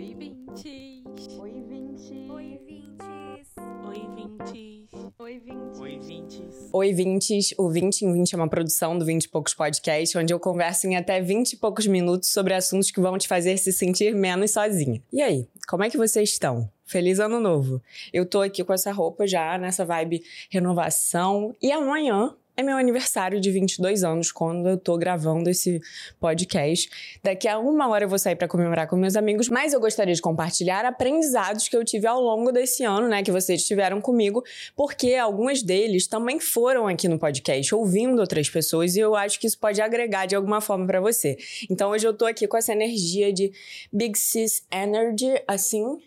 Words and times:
Oi, 0.00 0.14
vintes. 0.14 1.38
Oi, 1.38 1.62
vintes. 1.68 2.10
Oi, 2.30 2.58
vintes. 2.64 3.48
Oi, 3.84 4.08
vintes. 4.16 4.88
Oi, 5.18 5.38
vintes. 5.38 5.78
Oi, 5.78 5.98
vintes. 5.98 6.70
Oi, 6.72 6.92
Vintes. 6.94 7.54
O 7.58 7.68
20 7.68 8.06
em 8.06 8.12
20 8.14 8.32
é 8.32 8.36
uma 8.38 8.48
produção 8.48 8.96
do 8.96 9.04
20 9.04 9.24
e 9.24 9.28
Poucos 9.28 9.52
Podcast, 9.52 10.16
onde 10.16 10.32
eu 10.32 10.40
converso 10.40 10.86
em 10.86 10.96
até 10.96 11.20
20 11.20 11.52
e 11.52 11.56
poucos 11.58 11.86
minutos 11.86 12.30
sobre 12.32 12.54
assuntos 12.54 12.90
que 12.90 12.98
vão 12.98 13.18
te 13.18 13.28
fazer 13.28 13.58
se 13.58 13.74
sentir 13.74 14.14
menos 14.14 14.52
sozinha. 14.52 15.02
E 15.12 15.20
aí, 15.20 15.46
como 15.68 15.84
é 15.84 15.90
que 15.90 15.98
vocês 15.98 16.30
estão? 16.30 16.72
Feliz 16.86 17.20
ano 17.20 17.38
novo! 17.38 17.82
Eu 18.10 18.24
tô 18.24 18.40
aqui 18.40 18.64
com 18.64 18.72
essa 18.72 18.90
roupa 18.90 19.26
já, 19.26 19.58
nessa 19.58 19.84
vibe 19.84 20.22
renovação. 20.48 21.54
E 21.60 21.70
amanhã 21.70 22.34
é 22.60 22.62
meu 22.62 22.76
aniversário 22.76 23.40
de 23.40 23.50
22 23.50 24.04
anos, 24.04 24.30
quando 24.30 24.68
eu 24.68 24.76
tô 24.76 24.96
gravando 24.98 25.48
esse 25.48 25.80
podcast. 26.20 26.90
Daqui 27.22 27.48
a 27.48 27.58
uma 27.58 27.88
hora 27.88 28.04
eu 28.04 28.08
vou 28.08 28.18
sair 28.18 28.36
para 28.36 28.46
comemorar 28.46 28.86
com 28.86 28.96
meus 28.96 29.16
amigos, 29.16 29.48
mas 29.48 29.72
eu 29.72 29.80
gostaria 29.80 30.14
de 30.14 30.20
compartilhar 30.20 30.84
aprendizados 30.84 31.68
que 31.68 31.76
eu 31.76 31.82
tive 31.84 32.06
ao 32.06 32.20
longo 32.20 32.52
desse 32.52 32.84
ano, 32.84 33.08
né, 33.08 33.22
que 33.22 33.32
vocês 33.32 33.64
tiveram 33.64 34.00
comigo, 34.00 34.44
porque 34.76 35.14
alguns 35.14 35.62
deles 35.62 36.06
também 36.06 36.38
foram 36.38 36.86
aqui 36.86 37.08
no 37.08 37.18
podcast, 37.18 37.74
ouvindo 37.74 38.20
outras 38.20 38.48
pessoas, 38.50 38.94
e 38.94 39.00
eu 39.00 39.16
acho 39.16 39.40
que 39.40 39.46
isso 39.46 39.58
pode 39.58 39.80
agregar 39.80 40.26
de 40.26 40.36
alguma 40.36 40.60
forma 40.60 40.86
para 40.86 41.00
você. 41.00 41.38
Então 41.70 41.90
hoje 41.90 42.06
eu 42.06 42.12
tô 42.12 42.26
aqui 42.26 42.46
com 42.46 42.58
essa 42.58 42.72
energia 42.72 43.32
de 43.32 43.50
Big 43.90 44.18
Sis 44.18 44.62
Energy, 44.70 45.42
assim, 45.48 45.98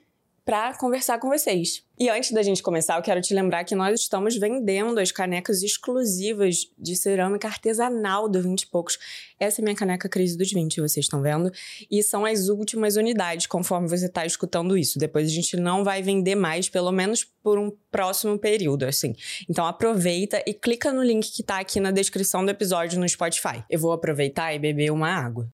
para 0.46 0.76
conversar 0.78 1.20
com 1.20 1.30
vocês. 1.30 1.84
E 1.98 2.10
antes 2.10 2.32
da 2.32 2.44
gente 2.44 2.62
começar, 2.62 2.98
eu 2.98 3.02
quero 3.02 3.22
te 3.22 3.34
lembrar 3.34 3.64
que 3.64 3.76
nós 3.76 4.02
estamos 4.02 4.36
vendendo 4.36 5.00
as 5.00 5.12
canecas 5.12 5.64
exclusivas 5.64 6.70
de 6.78 6.96
cerâmica 6.96 7.48
artesanal 7.48 8.28
do 8.28 8.42
20 8.42 8.64
e 8.64 8.68
poucos. 8.68 8.98
Essa 9.40 9.62
é 9.62 9.64
minha 9.64 9.76
caneca 9.76 10.10
Crise 10.10 10.38
dos 10.38 10.52
20, 10.52 10.82
vocês 10.82 11.06
estão 11.06 11.22
vendo? 11.22 11.52
E 11.90 12.04
são 12.04 12.26
as 12.26 12.50
últimas 12.50 12.98
unidades, 12.98 13.48
conforme 13.48 13.88
você 13.88 14.08
está 14.08 14.26
escutando 14.26 14.78
isso. 14.78 15.00
Depois 15.00 15.28
a 15.28 15.32
gente 15.32 15.56
não 15.56 15.84
vai 15.84 16.02
vender 16.02 16.36
mais, 16.36 16.68
pelo 16.68 16.92
menos 16.92 17.24
por 17.24 17.58
um 17.58 17.72
próximo 17.90 18.38
período, 18.38 18.84
assim. 18.84 19.16
Então 19.50 19.66
aproveita 19.66 20.44
e 20.46 20.54
clica 20.54 20.92
no 20.92 21.04
link 21.04 21.32
que 21.32 21.44
tá 21.44 21.60
aqui 21.60 21.80
na 21.80 21.92
descrição 21.92 22.44
do 22.44 22.52
episódio 22.52 23.00
no 23.00 23.08
Spotify. 23.08 23.64
Eu 23.70 23.80
vou 23.80 23.94
aproveitar 23.94 24.54
e 24.54 24.60
beber 24.60 24.92
uma 24.92 25.10
água. 25.10 25.48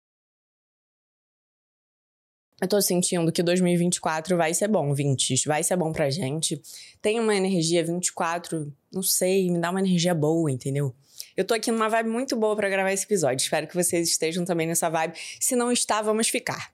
Eu 2.60 2.68
tô 2.68 2.82
sentindo 2.82 3.32
que 3.32 3.44
2024 3.44 4.36
vai 4.36 4.52
ser 4.52 4.68
bom, 4.68 4.92
20, 4.92 5.44
vai 5.46 5.64
ser 5.64 5.76
bom 5.76 5.92
pra 5.92 6.10
gente. 6.10 6.60
Tem 7.00 7.20
uma 7.20 7.36
energia 7.36 7.84
24, 7.84 8.74
não 8.92 9.04
sei, 9.04 9.52
me 9.52 9.60
dá 9.60 9.70
uma 9.70 9.80
energia 9.80 10.16
boa, 10.16 10.52
entendeu? 10.52 10.96
Eu 11.36 11.46
tô 11.46 11.54
aqui 11.54 11.72
numa 11.72 11.88
vibe 11.88 12.10
muito 12.10 12.36
boa 12.36 12.56
para 12.56 12.68
gravar 12.68 12.92
esse 12.92 13.06
episódio. 13.06 13.44
Espero 13.44 13.68
que 13.68 13.76
vocês 13.76 14.10
estejam 14.10 14.44
também 14.44 14.66
nessa 14.66 14.90
vibe. 14.90 15.14
Se 15.40 15.56
não 15.56 15.72
está, 15.72 16.02
vamos 16.02 16.30
ficar. 16.30 16.72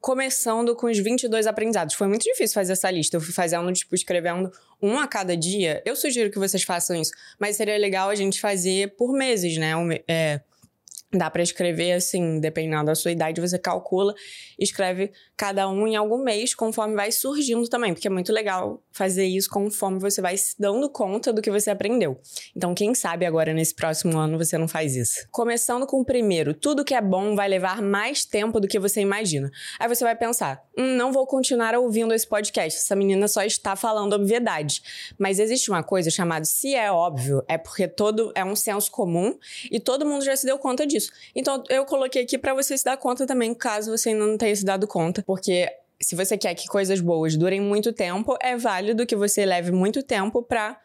Começando 0.00 0.74
com 0.74 0.86
os 0.86 0.98
22 0.98 1.46
aprendizados. 1.46 1.94
Foi 1.94 2.06
muito 2.06 2.22
difícil 2.22 2.54
fazer 2.54 2.72
essa 2.72 2.90
lista. 2.90 3.18
Eu 3.18 3.20
fui 3.20 3.34
fazendo, 3.34 3.70
tipo, 3.74 3.94
escrevendo 3.94 4.50
um 4.80 4.98
a 4.98 5.06
cada 5.06 5.36
dia. 5.36 5.82
Eu 5.84 5.94
sugiro 5.94 6.30
que 6.30 6.38
vocês 6.38 6.62
façam 6.62 6.96
isso. 6.96 7.12
Mas 7.38 7.56
seria 7.56 7.76
legal 7.76 8.08
a 8.08 8.14
gente 8.14 8.40
fazer 8.40 8.94
por 8.96 9.12
meses, 9.12 9.58
né? 9.58 9.76
Um, 9.76 9.90
é, 10.08 10.40
Dá 11.12 11.30
para 11.30 11.42
escrever 11.42 11.92
assim, 11.92 12.40
dependendo 12.40 12.86
da 12.86 12.94
sua 12.94 13.12
idade, 13.12 13.40
você 13.40 13.58
calcula, 13.58 14.12
escreve 14.58 15.12
cada 15.36 15.68
um 15.68 15.86
em 15.86 15.96
algum 15.96 16.22
mês, 16.22 16.54
conforme 16.54 16.94
vai 16.94 17.12
surgindo 17.12 17.68
também, 17.68 17.92
porque 17.92 18.08
é 18.08 18.10
muito 18.10 18.32
legal 18.32 18.82
fazer 18.90 19.26
isso 19.26 19.50
conforme 19.50 19.98
você 19.98 20.22
vai 20.22 20.36
se 20.36 20.54
dando 20.58 20.88
conta 20.88 21.32
do 21.32 21.42
que 21.42 21.50
você 21.50 21.70
aprendeu. 21.70 22.18
Então, 22.56 22.74
quem 22.74 22.94
sabe 22.94 23.26
agora 23.26 23.52
nesse 23.52 23.74
próximo 23.74 24.16
ano 24.16 24.38
você 24.38 24.56
não 24.56 24.66
faz 24.66 24.96
isso. 24.96 25.26
Começando 25.30 25.86
com 25.86 26.00
o 26.00 26.04
primeiro, 26.04 26.54
tudo 26.54 26.84
que 26.84 26.94
é 26.94 27.00
bom 27.02 27.36
vai 27.36 27.48
levar 27.48 27.82
mais 27.82 28.24
tempo 28.24 28.58
do 28.58 28.66
que 28.66 28.78
você 28.78 29.00
imagina. 29.00 29.50
Aí 29.78 29.88
você 29.88 30.02
vai 30.02 30.16
pensar, 30.16 30.62
hum, 30.76 30.96
não 30.96 31.12
vou 31.12 31.26
continuar 31.26 31.74
ouvindo 31.74 32.14
esse 32.14 32.26
podcast, 32.26 32.78
essa 32.78 32.96
menina 32.96 33.28
só 33.28 33.42
está 33.42 33.76
falando 33.76 34.14
obviedade. 34.14 34.82
Mas 35.18 35.38
existe 35.38 35.70
uma 35.70 35.82
coisa 35.82 36.10
chamada 36.10 36.46
se 36.46 36.74
é 36.74 36.90
óbvio, 36.90 37.44
é 37.46 37.58
porque 37.58 37.86
todo 37.86 38.32
é 38.34 38.44
um 38.44 38.56
senso 38.56 38.90
comum 38.90 39.36
e 39.70 39.78
todo 39.78 40.06
mundo 40.06 40.24
já 40.24 40.34
se 40.34 40.46
deu 40.46 40.58
conta 40.58 40.86
disso. 40.86 41.10
Então, 41.34 41.62
eu 41.68 41.84
coloquei 41.84 42.22
aqui 42.22 42.38
para 42.38 42.54
você 42.54 42.76
se 42.78 42.84
dar 42.84 42.96
conta 42.96 43.26
também, 43.26 43.52
caso 43.52 43.90
você 43.90 44.10
ainda 44.10 44.26
não 44.26 44.38
tenha 44.38 44.56
se 44.56 44.64
dado 44.64 44.86
conta, 44.86 45.22
porque 45.26 45.68
se 46.00 46.14
você 46.14 46.38
quer 46.38 46.54
que 46.54 46.66
coisas 46.66 47.00
boas 47.00 47.36
durem 47.36 47.60
muito 47.60 47.92
tempo, 47.92 48.36
é 48.40 48.56
válido 48.56 49.06
que 49.06 49.16
você 49.16 49.44
leve 49.44 49.72
muito 49.72 50.02
tempo 50.02 50.42
para 50.42 50.80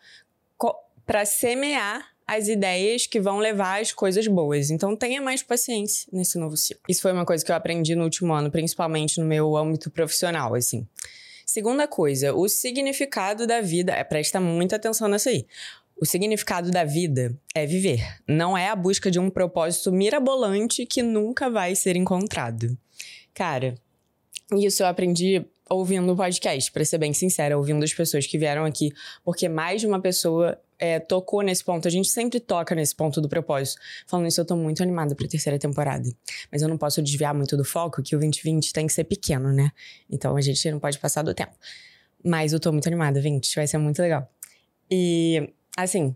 para 1.05 1.25
semear 1.25 2.11
as 2.25 2.47
ideias 2.47 3.05
que 3.05 3.19
vão 3.19 3.39
levar 3.39 3.81
às 3.81 3.91
coisas 3.91 4.25
boas. 4.27 4.69
Então 4.69 4.95
tenha 4.95 5.21
mais 5.21 5.43
paciência 5.43 6.07
nesse 6.13 6.37
novo 6.37 6.55
ciclo. 6.55 6.83
Isso 6.87 7.01
foi 7.01 7.11
uma 7.11 7.25
coisa 7.25 7.43
que 7.43 7.51
eu 7.51 7.55
aprendi 7.55 7.95
no 7.95 8.05
último 8.05 8.31
ano, 8.33 8.49
principalmente 8.49 9.19
no 9.19 9.25
meu 9.25 9.57
âmbito 9.57 9.91
profissional, 9.91 10.55
assim. 10.55 10.87
Segunda 11.45 11.85
coisa, 11.85 12.33
o 12.33 12.47
significado 12.47 13.45
da 13.45 13.59
vida. 13.59 13.91
É, 13.91 14.05
presta 14.05 14.39
muita 14.39 14.77
atenção 14.77 15.09
nessa 15.09 15.29
aí. 15.29 15.45
O 15.99 16.05
significado 16.05 16.71
da 16.71 16.85
vida 16.85 17.37
é 17.53 17.65
viver, 17.65 18.01
não 18.25 18.57
é 18.57 18.69
a 18.69 18.75
busca 18.75 19.11
de 19.11 19.19
um 19.19 19.29
propósito 19.29 19.91
mirabolante 19.91 20.85
que 20.85 21.03
nunca 21.03 21.49
vai 21.49 21.75
ser 21.75 21.97
encontrado. 21.97 22.77
Cara, 23.33 23.75
isso 24.53 24.83
eu 24.83 24.87
aprendi 24.87 25.45
ouvindo 25.69 26.11
o 26.11 26.15
podcast, 26.15 26.71
pra 26.71 26.83
ser 26.83 26.97
bem 26.97 27.13
sincera, 27.13 27.57
ouvindo 27.57 27.83
as 27.83 27.93
pessoas 27.93 28.27
que 28.27 28.37
vieram 28.37 28.65
aqui, 28.65 28.91
porque 29.23 29.47
mais 29.47 29.79
de 29.79 29.87
uma 29.87 30.01
pessoa 30.01 30.59
é, 30.77 30.99
tocou 30.99 31.41
nesse 31.41 31.63
ponto. 31.63 31.87
A 31.87 31.91
gente 31.91 32.09
sempre 32.09 32.39
toca 32.39 32.73
nesse 32.73 32.95
ponto 32.95 33.21
do 33.21 33.29
propósito. 33.29 33.79
Falando 34.07 34.27
isso, 34.27 34.41
eu 34.41 34.45
tô 34.45 34.55
muito 34.55 34.81
animada 34.81 35.15
pra 35.15 35.27
terceira 35.27 35.57
temporada. 35.59 36.09
Mas 36.51 36.61
eu 36.61 36.67
não 36.67 36.77
posso 36.77 37.01
desviar 37.01 37.33
muito 37.33 37.55
do 37.55 37.63
foco, 37.63 38.01
que 38.01 38.15
o 38.15 38.19
2020 38.19 38.73
tem 38.73 38.87
que 38.87 38.93
ser 38.93 39.03
pequeno, 39.03 39.53
né? 39.53 39.71
Então 40.09 40.35
a 40.35 40.41
gente 40.41 40.69
não 40.71 40.79
pode 40.79 40.97
passar 40.97 41.21
do 41.21 41.33
tempo. 41.33 41.53
Mas 42.23 42.51
eu 42.51 42.59
tô 42.59 42.71
muito 42.71 42.87
animada, 42.87 43.21
20, 43.21 43.55
vai 43.55 43.67
ser 43.67 43.77
muito 43.77 44.01
legal. 44.01 44.27
E 44.89 45.53
assim, 45.77 46.15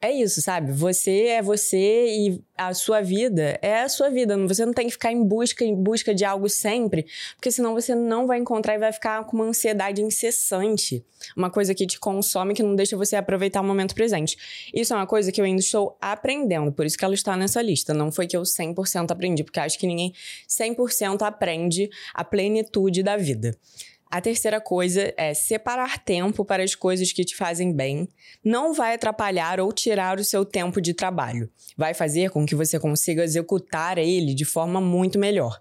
é 0.00 0.12
isso, 0.12 0.40
sabe? 0.40 0.70
Você 0.72 1.26
é 1.26 1.42
você 1.42 2.06
e 2.08 2.40
a 2.56 2.72
sua 2.72 3.00
vida 3.00 3.58
é 3.60 3.80
a 3.82 3.88
sua 3.88 4.08
vida. 4.08 4.36
Você 4.46 4.64
não 4.64 4.72
tem 4.72 4.86
que 4.86 4.92
ficar 4.92 5.12
em 5.12 5.24
busca 5.24 5.64
em 5.64 5.74
busca 5.74 6.14
de 6.14 6.24
algo 6.24 6.48
sempre, 6.48 7.06
porque 7.34 7.50
senão 7.50 7.74
você 7.74 7.94
não 7.94 8.26
vai 8.26 8.38
encontrar 8.38 8.74
e 8.74 8.78
vai 8.78 8.92
ficar 8.92 9.24
com 9.24 9.36
uma 9.36 9.46
ansiedade 9.46 10.00
incessante, 10.00 11.04
uma 11.36 11.50
coisa 11.50 11.74
que 11.74 11.86
te 11.86 11.98
consome 11.98 12.54
que 12.54 12.62
não 12.62 12.76
deixa 12.76 12.96
você 12.96 13.16
aproveitar 13.16 13.60
o 13.60 13.64
momento 13.64 13.94
presente. 13.94 14.36
Isso 14.72 14.92
é 14.92 14.96
uma 14.96 15.06
coisa 15.06 15.32
que 15.32 15.40
eu 15.40 15.44
ainda 15.44 15.60
estou 15.60 15.96
aprendendo, 16.00 16.70
por 16.72 16.86
isso 16.86 16.96
que 16.96 17.04
ela 17.04 17.14
está 17.14 17.36
nessa 17.36 17.60
lista. 17.60 17.92
Não 17.92 18.12
foi 18.12 18.28
que 18.28 18.36
eu 18.36 18.42
100% 18.42 19.10
aprendi, 19.10 19.42
porque 19.42 19.58
acho 19.58 19.78
que 19.78 19.86
ninguém 19.86 20.12
100% 20.48 21.22
aprende 21.22 21.90
a 22.14 22.22
plenitude 22.22 23.02
da 23.02 23.16
vida. 23.16 23.56
A 24.10 24.22
terceira 24.22 24.58
coisa 24.58 25.12
é 25.18 25.34
separar 25.34 25.98
tempo 25.98 26.42
para 26.42 26.62
as 26.62 26.74
coisas 26.74 27.12
que 27.12 27.24
te 27.24 27.36
fazem 27.36 27.72
bem. 27.72 28.08
Não 28.42 28.72
vai 28.72 28.94
atrapalhar 28.94 29.60
ou 29.60 29.70
tirar 29.70 30.18
o 30.18 30.24
seu 30.24 30.46
tempo 30.46 30.80
de 30.80 30.94
trabalho. 30.94 31.50
Vai 31.76 31.92
fazer 31.92 32.30
com 32.30 32.46
que 32.46 32.54
você 32.54 32.80
consiga 32.80 33.22
executar 33.22 33.98
ele 33.98 34.32
de 34.32 34.46
forma 34.46 34.80
muito 34.80 35.18
melhor. 35.18 35.60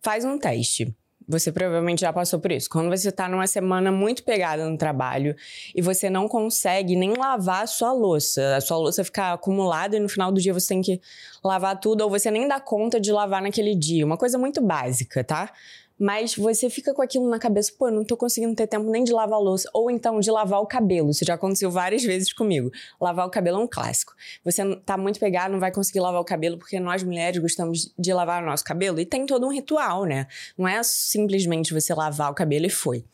Faz 0.00 0.24
um 0.24 0.38
teste. 0.38 0.94
Você 1.28 1.50
provavelmente 1.50 2.00
já 2.00 2.12
passou 2.12 2.38
por 2.38 2.52
isso. 2.52 2.68
Quando 2.68 2.88
você 2.88 3.08
está 3.08 3.28
numa 3.28 3.46
semana 3.46 3.90
muito 3.90 4.22
pegada 4.22 4.68
no 4.68 4.76
trabalho 4.76 5.34
e 5.74 5.80
você 5.80 6.10
não 6.10 6.28
consegue 6.28 6.96
nem 6.96 7.14
lavar 7.14 7.64
a 7.64 7.66
sua 7.66 7.92
louça, 7.92 8.56
a 8.56 8.60
sua 8.60 8.76
louça 8.76 9.04
fica 9.04 9.32
acumulada 9.32 9.96
e 9.96 10.00
no 10.00 10.08
final 10.08 10.30
do 10.30 10.40
dia 10.40 10.52
você 10.52 10.68
tem 10.68 10.82
que 10.82 11.00
lavar 11.42 11.78
tudo 11.80 12.02
ou 12.02 12.10
você 12.10 12.30
nem 12.30 12.46
dá 12.46 12.60
conta 12.60 13.00
de 13.00 13.12
lavar 13.12 13.42
naquele 13.42 13.74
dia. 13.74 14.04
Uma 14.04 14.16
coisa 14.16 14.36
muito 14.36 14.60
básica, 14.60 15.24
tá? 15.24 15.52
Mas 16.02 16.34
você 16.34 16.68
fica 16.68 16.92
com 16.92 17.00
aquilo 17.00 17.30
na 17.30 17.38
cabeça, 17.38 17.72
pô, 17.78 17.88
não 17.88 18.04
tô 18.04 18.16
conseguindo 18.16 18.56
ter 18.56 18.66
tempo 18.66 18.90
nem 18.90 19.04
de 19.04 19.12
lavar 19.12 19.38
a 19.38 19.40
louça, 19.40 19.70
ou 19.72 19.88
então 19.88 20.18
de 20.18 20.32
lavar 20.32 20.60
o 20.60 20.66
cabelo. 20.66 21.10
Isso 21.10 21.24
já 21.24 21.34
aconteceu 21.34 21.70
várias 21.70 22.02
vezes 22.02 22.32
comigo. 22.32 22.72
Lavar 23.00 23.24
o 23.24 23.30
cabelo 23.30 23.60
é 23.60 23.62
um 23.62 23.68
clássico. 23.68 24.12
Você 24.44 24.74
tá 24.84 24.96
muito 24.96 25.20
pegado, 25.20 25.52
não 25.52 25.60
vai 25.60 25.70
conseguir 25.70 26.00
lavar 26.00 26.20
o 26.20 26.24
cabelo, 26.24 26.58
porque 26.58 26.80
nós 26.80 27.04
mulheres 27.04 27.40
gostamos 27.40 27.94
de 27.96 28.12
lavar 28.12 28.42
o 28.42 28.46
nosso 28.46 28.64
cabelo, 28.64 28.98
e 28.98 29.06
tem 29.06 29.26
todo 29.26 29.46
um 29.46 29.52
ritual, 29.52 30.04
né? 30.04 30.26
Não 30.58 30.66
é 30.66 30.82
simplesmente 30.82 31.72
você 31.72 31.94
lavar 31.94 32.32
o 32.32 32.34
cabelo 32.34 32.66
e 32.66 32.70
foi. 32.70 33.04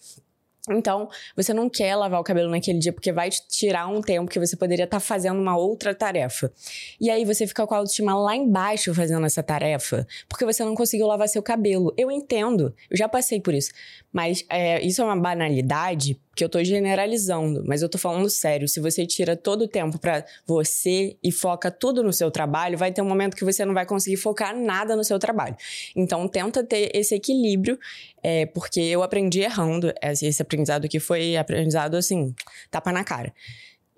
Então, 0.70 1.08
você 1.36 1.52
não 1.52 1.68
quer 1.68 1.94
lavar 1.96 2.20
o 2.20 2.24
cabelo 2.24 2.50
naquele 2.50 2.78
dia 2.78 2.92
porque 2.92 3.12
vai 3.12 3.30
te 3.30 3.40
tirar 3.48 3.86
um 3.88 4.00
tempo 4.00 4.30
que 4.30 4.38
você 4.38 4.56
poderia 4.56 4.84
estar 4.84 4.96
tá 4.96 5.00
fazendo 5.00 5.40
uma 5.40 5.56
outra 5.56 5.94
tarefa. 5.94 6.52
E 7.00 7.10
aí 7.10 7.24
você 7.24 7.46
fica 7.46 7.66
com 7.66 7.74
a 7.74 7.78
autoestima 7.78 8.14
lá 8.14 8.34
embaixo 8.36 8.94
fazendo 8.94 9.24
essa 9.26 9.42
tarefa 9.42 10.06
porque 10.28 10.44
você 10.44 10.64
não 10.64 10.74
conseguiu 10.74 11.06
lavar 11.06 11.28
seu 11.28 11.42
cabelo. 11.42 11.92
Eu 11.96 12.10
entendo, 12.10 12.74
eu 12.90 12.96
já 12.96 13.08
passei 13.08 13.40
por 13.40 13.54
isso. 13.54 13.70
Mas 14.12 14.44
é, 14.48 14.80
isso 14.84 15.02
é 15.02 15.04
uma 15.04 15.16
banalidade 15.16 16.18
que 16.34 16.42
eu 16.42 16.48
tô 16.48 16.62
generalizando, 16.62 17.64
mas 17.66 17.82
eu 17.82 17.88
tô 17.88 17.98
falando 17.98 18.30
sério. 18.30 18.68
Se 18.68 18.80
você 18.80 19.04
tira 19.04 19.36
todo 19.36 19.62
o 19.62 19.68
tempo 19.68 19.98
para 19.98 20.24
você 20.46 21.16
e 21.22 21.32
foca 21.32 21.70
tudo 21.70 22.02
no 22.02 22.12
seu 22.12 22.30
trabalho, 22.30 22.78
vai 22.78 22.92
ter 22.92 23.02
um 23.02 23.08
momento 23.08 23.36
que 23.36 23.44
você 23.44 23.64
não 23.64 23.74
vai 23.74 23.84
conseguir 23.84 24.16
focar 24.16 24.56
nada 24.56 24.94
no 24.94 25.04
seu 25.04 25.18
trabalho. 25.18 25.56
Então, 25.96 26.26
tenta 26.28 26.62
ter 26.64 26.90
esse 26.94 27.14
equilíbrio, 27.14 27.78
é, 28.22 28.46
porque 28.46 28.80
eu 28.80 29.02
aprendi 29.02 29.40
errando. 29.40 29.92
Esse 30.02 30.40
aprendizado 30.40 30.84
aqui 30.84 31.00
foi 31.00 31.36
aprendizado 31.36 31.96
assim, 31.96 32.34
tapa 32.70 32.92
na 32.92 33.04
cara. 33.04 33.32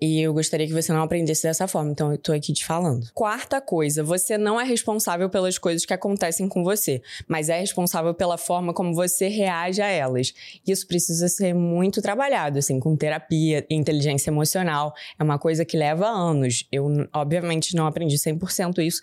E 0.01 0.19
eu 0.19 0.33
gostaria 0.33 0.65
que 0.65 0.73
você 0.73 0.91
não 0.91 1.03
aprendesse 1.03 1.43
dessa 1.43 1.67
forma, 1.67 1.91
então 1.91 2.11
eu 2.11 2.17
tô 2.17 2.33
aqui 2.33 2.51
te 2.51 2.65
falando. 2.65 3.07
Quarta 3.13 3.61
coisa, 3.61 4.03
você 4.03 4.35
não 4.35 4.59
é 4.59 4.63
responsável 4.63 5.29
pelas 5.29 5.59
coisas 5.59 5.85
que 5.85 5.93
acontecem 5.93 6.49
com 6.49 6.63
você, 6.63 7.03
mas 7.27 7.49
é 7.49 7.59
responsável 7.59 8.11
pela 8.11 8.35
forma 8.35 8.73
como 8.73 8.95
você 8.95 9.27
reage 9.27 9.79
a 9.79 9.87
elas. 9.87 10.33
Isso 10.65 10.87
precisa 10.87 11.27
ser 11.27 11.53
muito 11.53 12.01
trabalhado, 12.01 12.57
assim, 12.57 12.79
com 12.79 12.95
terapia, 12.95 13.63
inteligência 13.69 14.31
emocional. 14.31 14.91
É 15.19 15.23
uma 15.23 15.37
coisa 15.37 15.63
que 15.63 15.77
leva 15.77 16.07
anos. 16.07 16.67
Eu, 16.71 17.07
obviamente, 17.13 17.75
não 17.75 17.85
aprendi 17.85 18.17
100% 18.17 18.79
isso 18.79 19.01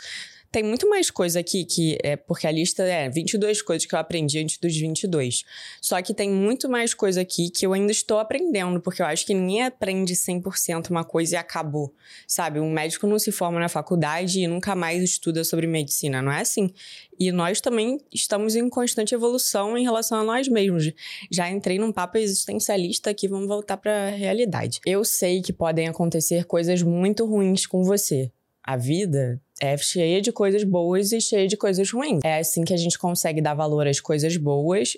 tem 0.51 0.63
muito 0.63 0.89
mais 0.89 1.11
coisa 1.11 1.41
aqui 1.41 1.65
que 1.65 1.99
é 2.03 2.17
porque 2.17 2.47
a 2.47 2.51
lista 2.51 2.83
é 2.83 3.09
22 3.09 3.61
coisas 3.61 3.87
que 3.87 3.95
eu 3.95 3.99
aprendi 3.99 4.39
antes 4.39 4.57
dos 4.59 4.75
22. 4.75 5.45
Só 5.81 6.01
que 6.01 6.15
tem 6.15 6.31
muito 6.31 6.69
mais 6.69 6.95
coisa 6.95 7.21
aqui 7.21 7.51
que 7.51 7.67
eu 7.67 7.75
ainda 7.75 7.93
estou 7.93 8.19
aprendendo, 8.19 8.81
porque 8.81 9.03
eu 9.03 9.07
acho 9.07 9.27
que 9.27 9.35
ninguém 9.35 9.65
aprende 9.65 10.15
100% 10.15 10.89
uma 10.89 11.05
coisa 11.05 11.35
e 11.35 11.37
acabou. 11.37 11.95
Sabe, 12.27 12.61
um 12.61 12.71
médico 12.71 13.07
não 13.07 13.19
se 13.19 13.31
forma 13.31 13.61
na 13.61 13.69
faculdade 13.69 14.41
e 14.41 14.47
nunca 14.47 14.75
mais 14.75 15.03
estuda 15.03 15.45
sobre 15.45 15.67
medicina, 15.67 16.23
não 16.23 16.33
é 16.33 16.41
assim? 16.41 16.73
E 17.19 17.31
nós 17.31 17.61
também 17.61 18.01
estamos 18.13 18.57
em 18.57 18.69
constante 18.71 19.15
evolução 19.15 19.77
em 19.77 19.83
relação 19.83 20.19
a 20.19 20.25
nós 20.25 20.49
mesmos. 20.49 20.93
Já 21.31 21.51
entrei 21.51 21.79
num 21.79 21.93
papo 21.93 22.17
existencialista 22.17 23.11
aqui, 23.11 23.29
vamos 23.29 23.49
voltar 23.49 23.77
para 23.77 24.07
a 24.07 24.11
realidade. 24.11 24.81
Eu 24.87 25.05
sei 25.05 25.43
que 25.43 25.53
podem 25.53 25.89
acontecer 25.89 26.45
coisas 26.45 26.83
muito 26.83 27.27
ruins 27.27 27.67
com 27.67 27.85
você. 27.85 28.31
A 28.63 28.77
vida 28.77 29.41
é 29.61 29.77
cheia 29.77 30.21
de 30.21 30.33
coisas 30.33 30.65
boas 30.65 31.13
e 31.13 31.21
cheia 31.21 31.47
de 31.47 31.57
coisas 31.57 31.91
ruins. 31.91 32.21
É 32.25 32.39
assim 32.39 32.65
que 32.65 32.73
a 32.73 32.77
gente 32.77 32.99
consegue 32.99 33.41
dar 33.41 33.55
valor 33.55 33.87
às 33.87 34.01
coisas 34.01 34.37
boas 34.37 34.97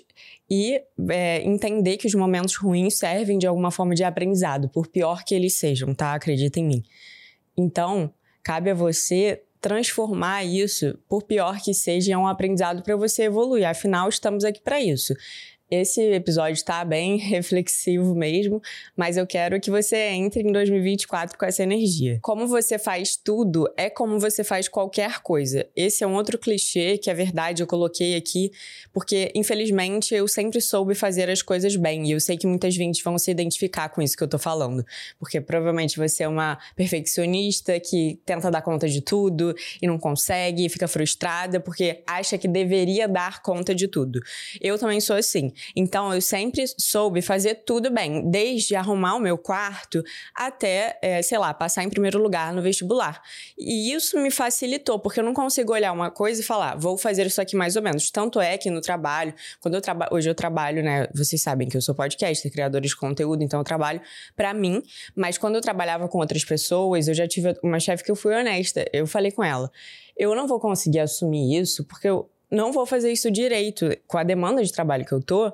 e 0.49 0.81
é, 1.09 1.41
entender 1.43 1.97
que 1.97 2.07
os 2.07 2.13
momentos 2.13 2.55
ruins 2.55 2.97
servem 2.97 3.37
de 3.37 3.47
alguma 3.47 3.71
forma 3.71 3.95
de 3.95 4.03
aprendizado, 4.03 4.69
por 4.69 4.87
pior 4.87 5.23
que 5.23 5.33
eles 5.33 5.55
sejam, 5.57 5.93
tá? 5.93 6.13
Acredita 6.13 6.59
em 6.59 6.65
mim. 6.65 6.83
Então, 7.57 8.13
cabe 8.43 8.69
a 8.69 8.73
você 8.73 9.41
transformar 9.59 10.43
isso, 10.43 10.97
por 11.07 11.23
pior 11.23 11.59
que 11.61 11.73
seja, 11.73 12.11
em 12.11 12.15
um 12.15 12.27
aprendizado 12.27 12.81
para 12.81 12.95
você 12.95 13.23
evoluir. 13.23 13.67
Afinal, 13.67 14.09
estamos 14.09 14.43
aqui 14.43 14.59
para 14.59 14.81
isso. 14.81 15.13
Esse 15.71 16.01
episódio 16.01 16.55
está 16.55 16.83
bem 16.83 17.15
reflexivo 17.15 18.13
mesmo, 18.13 18.61
mas 18.93 19.15
eu 19.15 19.25
quero 19.25 19.57
que 19.57 19.71
você 19.71 19.95
entre 20.09 20.41
em 20.41 20.51
2024 20.51 21.37
com 21.37 21.45
essa 21.45 21.63
energia. 21.63 22.19
Como 22.21 22.45
você 22.45 22.77
faz 22.77 23.15
tudo 23.15 23.71
é 23.77 23.89
como 23.89 24.19
você 24.19 24.43
faz 24.43 24.67
qualquer 24.67 25.21
coisa. 25.21 25.65
Esse 25.73 26.03
é 26.03 26.07
um 26.07 26.15
outro 26.15 26.37
clichê 26.37 26.97
que 26.97 27.09
é 27.09 27.13
verdade, 27.13 27.63
eu 27.63 27.67
coloquei 27.67 28.17
aqui, 28.17 28.51
porque 28.91 29.31
infelizmente 29.33 30.13
eu 30.13 30.27
sempre 30.27 30.59
soube 30.59 30.93
fazer 30.93 31.29
as 31.29 31.41
coisas 31.41 31.77
bem 31.77 32.05
e 32.05 32.11
eu 32.11 32.19
sei 32.19 32.35
que 32.35 32.45
muitas 32.45 32.75
vezes 32.75 33.01
vão 33.01 33.17
se 33.17 33.31
identificar 33.31 33.87
com 33.87 34.01
isso 34.01 34.17
que 34.17 34.23
eu 34.25 34.27
tô 34.27 34.37
falando, 34.37 34.85
porque 35.17 35.39
provavelmente 35.39 35.95
você 35.95 36.23
é 36.23 36.27
uma 36.27 36.59
perfeccionista 36.75 37.79
que 37.79 38.19
tenta 38.25 38.51
dar 38.51 38.61
conta 38.61 38.89
de 38.89 38.99
tudo 38.99 39.55
e 39.81 39.87
não 39.87 39.97
consegue, 39.97 40.65
e 40.65 40.69
fica 40.69 40.87
frustrada 40.87 41.61
porque 41.61 42.03
acha 42.05 42.37
que 42.37 42.47
deveria 42.49 43.07
dar 43.07 43.41
conta 43.41 43.73
de 43.73 43.87
tudo. 43.87 44.19
Eu 44.59 44.77
também 44.77 44.99
sou 44.99 45.15
assim. 45.15 45.53
Então, 45.75 46.13
eu 46.13 46.21
sempre 46.21 46.65
soube 46.77 47.21
fazer 47.21 47.55
tudo 47.65 47.91
bem, 47.91 48.29
desde 48.29 48.75
arrumar 48.75 49.15
o 49.15 49.19
meu 49.19 49.37
quarto 49.37 50.03
até, 50.35 50.97
é, 51.01 51.21
sei 51.21 51.37
lá, 51.37 51.53
passar 51.53 51.83
em 51.83 51.89
primeiro 51.89 52.21
lugar 52.21 52.53
no 52.53 52.61
vestibular. 52.61 53.21
E 53.57 53.93
isso 53.93 54.19
me 54.19 54.31
facilitou, 54.31 54.99
porque 54.99 55.19
eu 55.19 55.23
não 55.23 55.33
consigo 55.33 55.73
olhar 55.73 55.91
uma 55.91 56.11
coisa 56.11 56.41
e 56.41 56.43
falar, 56.43 56.77
vou 56.77 56.97
fazer 56.97 57.25
isso 57.25 57.41
aqui 57.41 57.55
mais 57.55 57.75
ou 57.75 57.81
menos. 57.81 58.09
Tanto 58.11 58.39
é 58.39 58.57
que 58.57 58.69
no 58.69 58.81
trabalho, 58.81 59.33
quando 59.59 59.75
eu 59.75 59.81
trabalho, 59.81 60.13
hoje 60.13 60.29
eu 60.29 60.35
trabalho, 60.35 60.83
né? 60.83 61.07
Vocês 61.13 61.41
sabem 61.41 61.67
que 61.67 61.77
eu 61.77 61.81
sou 61.81 61.95
podcaster, 61.95 62.51
criadora 62.51 62.85
de 62.85 62.95
conteúdo, 62.95 63.43
então 63.43 63.59
eu 63.59 63.63
trabalho 63.63 64.01
para 64.35 64.53
mim. 64.53 64.81
Mas 65.15 65.37
quando 65.37 65.55
eu 65.55 65.61
trabalhava 65.61 66.07
com 66.07 66.17
outras 66.19 66.43
pessoas, 66.43 67.07
eu 67.07 67.13
já 67.13 67.27
tive 67.27 67.55
uma 67.63 67.79
chefe 67.79 68.03
que 68.03 68.11
eu 68.11 68.15
fui 68.15 68.33
honesta. 68.35 68.85
Eu 68.93 69.07
falei 69.07 69.31
com 69.31 69.43
ela, 69.43 69.71
eu 70.15 70.35
não 70.35 70.47
vou 70.47 70.59
conseguir 70.59 70.99
assumir 70.99 71.59
isso, 71.59 71.85
porque 71.85 72.07
eu 72.07 72.29
não 72.51 72.71
vou 72.71 72.85
fazer 72.85 73.11
isso 73.11 73.31
direito 73.31 73.89
com 74.05 74.17
a 74.17 74.23
demanda 74.23 74.63
de 74.63 74.71
trabalho 74.71 75.05
que 75.05 75.13
eu 75.13 75.21
tô, 75.21 75.53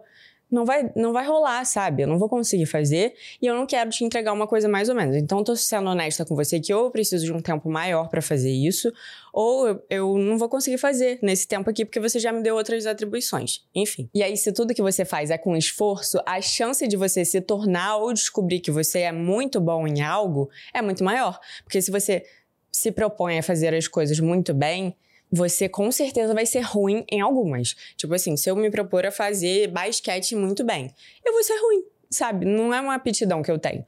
não 0.49 0.65
vai, 0.65 0.89
não 0.95 1.11
vai 1.11 1.25
rolar, 1.27 1.65
sabe? 1.65 2.03
Eu 2.03 2.07
não 2.07 2.17
vou 2.17 2.29
conseguir 2.29 2.65
fazer 2.65 3.13
e 3.41 3.45
eu 3.45 3.53
não 3.53 3.65
quero 3.65 3.89
te 3.89 4.03
entregar 4.03 4.31
uma 4.31 4.47
coisa 4.47 4.67
mais 4.67 4.88
ou 4.88 4.95
menos. 4.95 5.15
Então, 5.15 5.44
tô 5.44 5.55
sendo 5.55 5.89
honesta 5.89 6.25
com 6.25 6.35
você 6.35 6.59
que 6.59 6.73
ou 6.73 6.85
eu 6.85 6.91
preciso 6.91 7.25
de 7.25 7.33
um 7.33 7.41
tempo 7.41 7.69
maior 7.69 8.07
para 8.07 8.21
fazer 8.21 8.51
isso, 8.51 8.91
ou 9.33 9.67
eu, 9.67 9.83
eu, 9.89 10.17
não 10.17 10.38
vou 10.38 10.47
conseguir 10.47 10.77
fazer 10.77 11.19
nesse 11.21 11.47
tempo 11.47 11.69
aqui 11.69 11.83
porque 11.83 11.99
você 11.99 12.17
já 12.17 12.31
me 12.31 12.41
deu 12.41 12.55
outras 12.55 12.85
atribuições. 12.85 13.65
Enfim. 13.75 14.09
E 14.13 14.23
aí, 14.23 14.38
se 14.38 14.51
tudo 14.53 14.73
que 14.73 14.81
você 14.81 15.03
faz 15.03 15.29
é 15.29 15.38
com 15.38 15.55
esforço, 15.55 16.17
a 16.25 16.41
chance 16.41 16.88
de 16.88 16.95
você 16.95 17.25
se 17.25 17.41
tornar 17.41 17.97
ou 17.97 18.13
descobrir 18.13 18.61
que 18.61 18.71
você 18.71 19.00
é 19.00 19.11
muito 19.11 19.59
bom 19.59 19.85
em 19.85 20.01
algo 20.01 20.50
é 20.73 20.81
muito 20.81 21.03
maior. 21.03 21.39
Porque 21.63 21.81
se 21.81 21.91
você 21.91 22.23
se 22.71 22.91
propõe 22.91 23.39
a 23.39 23.43
fazer 23.43 23.73
as 23.73 23.88
coisas 23.88 24.19
muito 24.19 24.53
bem, 24.53 24.95
você 25.31 25.68
com 25.68 25.91
certeza 25.91 26.33
vai 26.33 26.45
ser 26.45 26.62
ruim 26.62 27.06
em 27.12 27.21
algumas. 27.21 27.75
Tipo 27.95 28.13
assim, 28.13 28.38
se 28.38 28.50
eu 28.50 28.56
me 28.56 28.69
propor 28.69 29.06
a 29.06 29.12
fazer 29.12 29.68
basquete 29.68 30.35
muito 30.35 30.63
bem, 30.63 30.94
eu 31.25 31.33
vou 31.33 31.44
ser 31.44 31.57
ruim, 31.59 31.83
sabe? 32.09 32.45
Não 32.45 32.74
é 32.74 32.79
uma 32.79 32.95
aptidão 32.95 33.41
que 33.41 33.51
eu 33.51 33.59
tenho. 33.59 33.85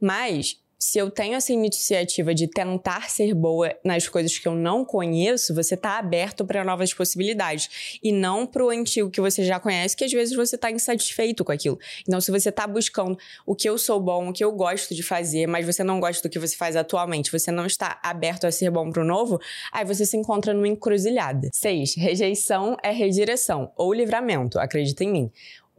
Mas 0.00 0.60
se 0.82 0.98
eu 0.98 1.10
tenho 1.10 1.34
essa 1.34 1.52
iniciativa 1.52 2.34
de 2.34 2.48
tentar 2.48 3.10
ser 3.10 3.34
boa 3.34 3.76
nas 3.84 4.08
coisas 4.08 4.38
que 4.38 4.48
eu 4.48 4.54
não 4.54 4.82
conheço, 4.82 5.54
você 5.54 5.74
está 5.74 5.98
aberto 5.98 6.42
para 6.42 6.64
novas 6.64 6.94
possibilidades 6.94 7.98
e 8.02 8.10
não 8.10 8.46
para 8.46 8.64
o 8.64 8.70
antigo 8.70 9.10
que 9.10 9.20
você 9.20 9.44
já 9.44 9.60
conhece, 9.60 9.94
que 9.94 10.06
às 10.06 10.10
vezes 10.10 10.34
você 10.34 10.56
está 10.56 10.70
insatisfeito 10.70 11.44
com 11.44 11.52
aquilo. 11.52 11.78
Então, 12.08 12.18
se 12.18 12.30
você 12.30 12.48
está 12.48 12.66
buscando 12.66 13.18
o 13.44 13.54
que 13.54 13.68
eu 13.68 13.76
sou 13.76 14.00
bom, 14.00 14.30
o 14.30 14.32
que 14.32 14.42
eu 14.42 14.50
gosto 14.52 14.94
de 14.94 15.02
fazer, 15.02 15.46
mas 15.46 15.66
você 15.66 15.84
não 15.84 16.00
gosta 16.00 16.26
do 16.26 16.32
que 16.32 16.38
você 16.38 16.56
faz 16.56 16.74
atualmente, 16.74 17.30
você 17.30 17.50
não 17.50 17.66
está 17.66 18.00
aberto 18.02 18.46
a 18.46 18.50
ser 18.50 18.70
bom 18.70 18.90
para 18.90 19.02
o 19.02 19.06
novo, 19.06 19.38
aí 19.70 19.84
você 19.84 20.06
se 20.06 20.16
encontra 20.16 20.54
numa 20.54 20.66
encruzilhada. 20.66 21.50
6. 21.52 21.96
Rejeição 21.96 22.78
é 22.82 22.90
redireção 22.90 23.70
ou 23.76 23.92
livramento, 23.92 24.58
acredita 24.58 25.04
em 25.04 25.12
mim 25.12 25.32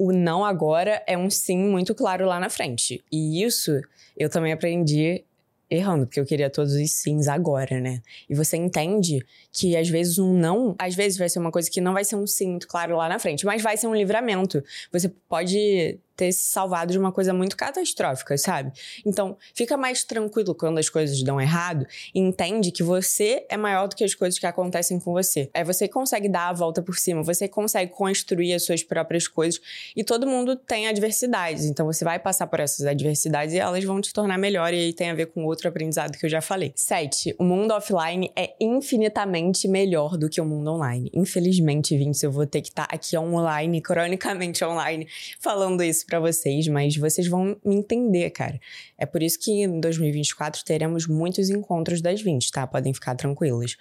o 0.04 0.12
não 0.12 0.44
agora 0.44 1.04
é 1.06 1.16
um 1.16 1.30
sim 1.30 1.58
muito 1.58 1.94
claro 1.94 2.26
lá 2.26 2.40
na 2.40 2.50
frente. 2.50 3.04
E 3.12 3.44
isso 3.44 3.80
eu 4.18 4.30
também 4.30 4.52
aprendi 4.52 5.24
errando, 5.70 6.08
porque 6.08 6.20
eu 6.20 6.26
queria 6.26 6.50
todos 6.50 6.74
os 6.74 6.92
sims 6.92 7.28
agora, 7.28 7.80
né? 7.80 8.02
E 8.28 8.34
você 8.34 8.58
entende 8.58 9.24
que 9.52 9.76
às 9.76 9.90
vezes 9.90 10.18
um 10.18 10.34
não, 10.34 10.76
às 10.80 10.96
vezes 10.96 11.18
vai 11.18 11.28
ser 11.28 11.40
uma 11.40 11.52
coisa 11.52 11.70
que 11.70 11.82
não 11.82 11.94
vai 11.94 12.04
ser 12.04 12.16
um 12.16 12.26
sim 12.26 12.50
muito 12.50 12.68
claro 12.68 12.96
lá 12.96 13.10
na 13.10 13.20
frente, 13.20 13.46
mas 13.46 13.62
vai 13.62 13.76
ser 13.76 13.88
um 13.88 13.96
livramento. 13.96 14.64
Você 14.92 15.10
pode 15.28 16.00
ter 16.16 16.32
se 16.32 16.52
salvado 16.52 16.92
de 16.92 17.00
uma 17.00 17.12
coisa 17.12 17.34
muito 17.34 17.58
catastrófica, 17.58 18.38
sabe? 18.38 18.72
Então, 19.04 19.36
fica 19.56 19.76
mais 19.76 20.04
tranquilo 20.04 20.54
quando 20.54 20.78
as 20.78 20.88
coisas 20.88 21.24
dão 21.24 21.42
errado 21.42 21.88
e 22.14 22.20
entende 22.20 22.72
que 22.72 22.84
você 22.84 23.44
é 23.50 23.58
maior 23.58 23.88
do 23.88 23.96
que 23.96 24.04
as 24.04 24.14
coisas 24.14 24.38
que 24.38 24.46
acontecem 24.46 25.00
com 25.00 25.12
você. 25.14 25.50
É 25.52 25.64
você 25.64 25.88
consegue 25.88 26.30
dar 26.30 26.50
a 26.50 26.54
volta 26.54 26.80
por 26.82 26.96
cima, 26.96 27.24
você 27.24 27.48
consegue 27.48 27.92
construir 27.92 28.54
as 28.54 28.64
suas 28.64 28.84
próprias 28.84 29.28
coisas 29.28 29.60
e 29.96 30.04
todo 30.04 30.28
mundo 30.28 30.56
tem 30.56 30.88
adversidades. 30.88 31.66
Então, 31.66 31.88
você 31.88 32.06
vai 32.06 32.20
passar 32.20 32.46
por 32.46 32.60
essas 32.60 32.86
adversidades 32.86 33.56
e 33.56 33.58
elas 33.58 33.84
vão 33.84 34.00
te 34.00 34.14
tornar 34.14 34.38
melhor 34.38 34.74
e 34.74 34.78
aí 34.78 34.94
tem 34.94 35.10
a 35.10 35.16
ver 35.16 35.28
com 35.28 35.44
outro 35.46 35.68
aprendizado 35.68 36.18
que 36.18 36.26
eu 36.26 36.30
já 36.30 36.42
falei. 36.42 36.72
Sete, 36.76 37.36
o 37.40 37.44
mundo 37.44 37.72
offline 37.72 38.32
é 38.36 38.54
infinitamente 38.60 39.41
melhor 39.68 40.18
do 40.18 40.30
que 40.30 40.40
o 40.40 40.46
mundo 40.46 40.72
online. 40.72 41.10
Infelizmente, 41.14 41.98
Vince, 41.98 42.26
eu 42.26 42.32
vou 42.32 42.46
ter 42.46 42.62
que 42.62 42.70
estar 42.70 42.88
tá 42.88 42.96
aqui 42.96 43.18
online, 43.18 43.82
cronicamente 43.82 44.64
online, 44.64 45.08
falando 45.40 45.84
isso 45.84 46.06
para 46.06 46.20
vocês, 46.20 46.68
mas 46.68 46.96
vocês 46.96 47.28
vão 47.28 47.58
me 47.64 47.76
entender, 47.76 48.30
cara. 48.32 48.60
É 48.98 49.06
por 49.06 49.24
isso 49.24 49.40
que 49.40 49.52
em 49.52 49.80
2024 49.80 50.64
teremos 50.64 51.08
muitos 51.08 51.50
encontros 51.50 52.02
das 52.02 52.22
20, 52.22 52.52
tá? 52.52 52.68
Podem 52.68 52.94
ficar 52.94 53.16
tranquilos. 53.16 53.78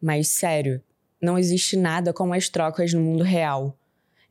Mas 0.00 0.28
sério, 0.28 0.82
não 1.20 1.38
existe 1.38 1.76
nada 1.76 2.12
como 2.12 2.34
as 2.34 2.48
trocas 2.48 2.92
no 2.92 3.00
mundo 3.00 3.24
real. 3.24 3.76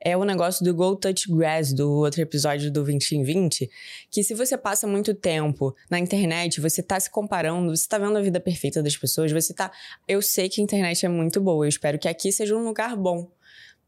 É 0.06 0.18
o 0.18 0.26
negócio 0.26 0.66
do 0.66 0.74
Go 0.74 0.98
Touch 0.98 1.32
Grass, 1.32 1.72
do 1.72 1.90
outro 1.90 2.22
episódio 2.22 2.70
do 2.70 2.84
20 2.84 3.14
em 3.14 3.24
20, 3.24 3.70
que 4.12 4.22
se 4.22 4.34
você 4.34 4.58
passa 4.58 4.86
muito 4.86 5.14
tempo 5.14 5.74
na 5.90 5.98
internet, 5.98 6.60
você 6.60 6.84
tá 6.84 7.00
se 7.00 7.10
comparando, 7.10 7.74
você 7.74 7.88
tá 7.88 7.98
vendo 7.98 8.18
a 8.18 8.22
vida 8.22 8.38
perfeita 8.38 8.84
das 8.84 8.98
pessoas, 8.98 9.32
você 9.32 9.54
tá. 9.54 9.72
Eu 10.06 10.22
sei 10.22 10.50
que 10.50 10.60
a 10.60 10.64
internet 10.64 11.06
é 11.06 11.10
muito 11.10 11.40
boa, 11.40 11.64
eu 11.64 11.70
espero 11.70 11.98
que 11.98 12.10
aqui 12.10 12.34
seja 12.34 12.54
um 12.54 12.66
lugar 12.66 12.98
bom. 12.98 13.32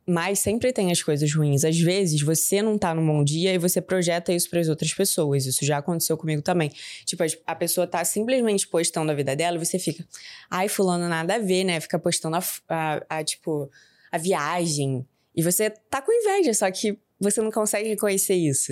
Mas 0.08 0.40
sempre 0.40 0.72
tem 0.72 0.92
as 0.92 1.02
coisas 1.02 1.34
ruins. 1.34 1.66
Às 1.66 1.80
vezes 1.80 2.22
você 2.22 2.62
não 2.62 2.78
tá 2.78 2.94
num 2.94 3.06
bom 3.06 3.24
dia 3.24 3.54
e 3.54 3.58
você 3.58 3.82
projeta 3.82 4.32
isso 4.32 4.48
para 4.50 4.60
as 4.60 4.70
outras 4.70 4.94
pessoas. 4.94 5.48
Isso 5.48 5.66
já 5.66 5.80
aconteceu 5.80 6.16
comigo 6.16 6.44
também. 6.44 6.72
Tipo, 7.06 7.24
a 7.46 7.56
pessoa 7.56 7.88
tá 7.88 8.06
simplesmente 8.06 8.68
postando 8.68 9.12
a 9.12 9.16
vida 9.16 9.36
dela 9.36 9.58
e 9.58 9.66
você 9.66 9.80
fica, 9.80 10.08
ai, 10.48 10.70
fulano 10.70 11.10
nada 11.10 11.36
a 11.36 11.40
ver, 11.40 11.64
né? 11.64 11.80
Fica 11.80 11.98
postando 11.98 12.38
a, 12.38 12.44
a, 12.70 13.06
a 13.18 13.24
tipo, 13.24 13.68
a 14.12 14.18
viagem. 14.20 15.04
E 15.36 15.44
você 15.44 15.70
tá 15.70 16.02
com 16.02 16.12
inveja, 16.12 16.54
só 16.54 16.70
que 16.72 16.98
você 17.20 17.42
não 17.42 17.52
consegue 17.52 17.90
reconhecer 17.90 18.36
isso. 18.36 18.72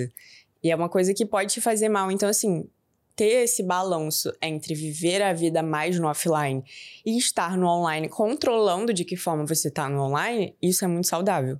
E 0.62 0.70
é 0.70 0.76
uma 0.76 0.88
coisa 0.88 1.12
que 1.12 1.26
pode 1.26 1.52
te 1.52 1.60
fazer 1.60 1.88
mal. 1.88 2.10
Então, 2.10 2.28
assim, 2.28 2.68
ter 3.14 3.44
esse 3.44 3.62
balanço 3.62 4.32
entre 4.42 4.74
viver 4.74 5.22
a 5.22 5.32
vida 5.32 5.62
mais 5.62 5.98
no 5.98 6.08
offline 6.08 6.64
e 7.04 7.16
estar 7.16 7.56
no 7.56 7.66
online, 7.66 8.08
controlando 8.08 8.92
de 8.92 9.04
que 9.04 9.16
forma 9.16 9.46
você 9.46 9.68
está 9.68 9.88
no 9.88 10.00
online, 10.00 10.56
isso 10.60 10.84
é 10.84 10.88
muito 10.88 11.06
saudável. 11.06 11.58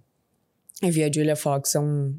Eu 0.83 0.91
vi 0.91 1.05
a 1.05 1.13
Julia 1.13 1.37
Fox 1.37 1.77
um, 1.77 2.19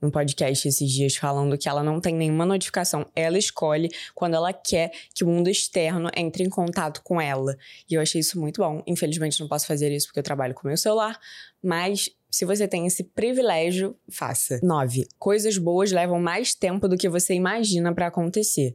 num 0.00 0.10
podcast 0.10 0.66
esses 0.66 0.90
dias 0.90 1.16
falando 1.16 1.56
que 1.56 1.68
ela 1.68 1.82
não 1.82 2.00
tem 2.00 2.14
nenhuma 2.14 2.44
notificação. 2.44 3.06
Ela 3.14 3.38
escolhe 3.38 3.88
quando 4.14 4.34
ela 4.34 4.52
quer 4.52 4.90
que 5.14 5.22
o 5.22 5.28
mundo 5.28 5.48
externo 5.48 6.10
entre 6.16 6.42
em 6.42 6.50
contato 6.50 7.00
com 7.04 7.20
ela. 7.20 7.56
E 7.88 7.94
eu 7.94 8.00
achei 8.00 8.20
isso 8.20 8.40
muito 8.40 8.60
bom. 8.60 8.82
Infelizmente 8.86 9.40
não 9.40 9.48
posso 9.48 9.66
fazer 9.66 9.92
isso 9.92 10.08
porque 10.08 10.18
eu 10.18 10.24
trabalho 10.24 10.54
com 10.54 10.66
meu 10.66 10.76
celular, 10.76 11.18
mas 11.62 12.10
se 12.32 12.46
você 12.46 12.66
tem 12.66 12.86
esse 12.86 13.04
privilégio, 13.04 13.94
faça. 14.10 14.58
9. 14.62 15.06
Coisas 15.18 15.58
boas 15.58 15.92
levam 15.92 16.18
mais 16.18 16.54
tempo 16.54 16.88
do 16.88 16.96
que 16.96 17.08
você 17.08 17.34
imagina 17.34 17.94
para 17.94 18.06
acontecer. 18.06 18.74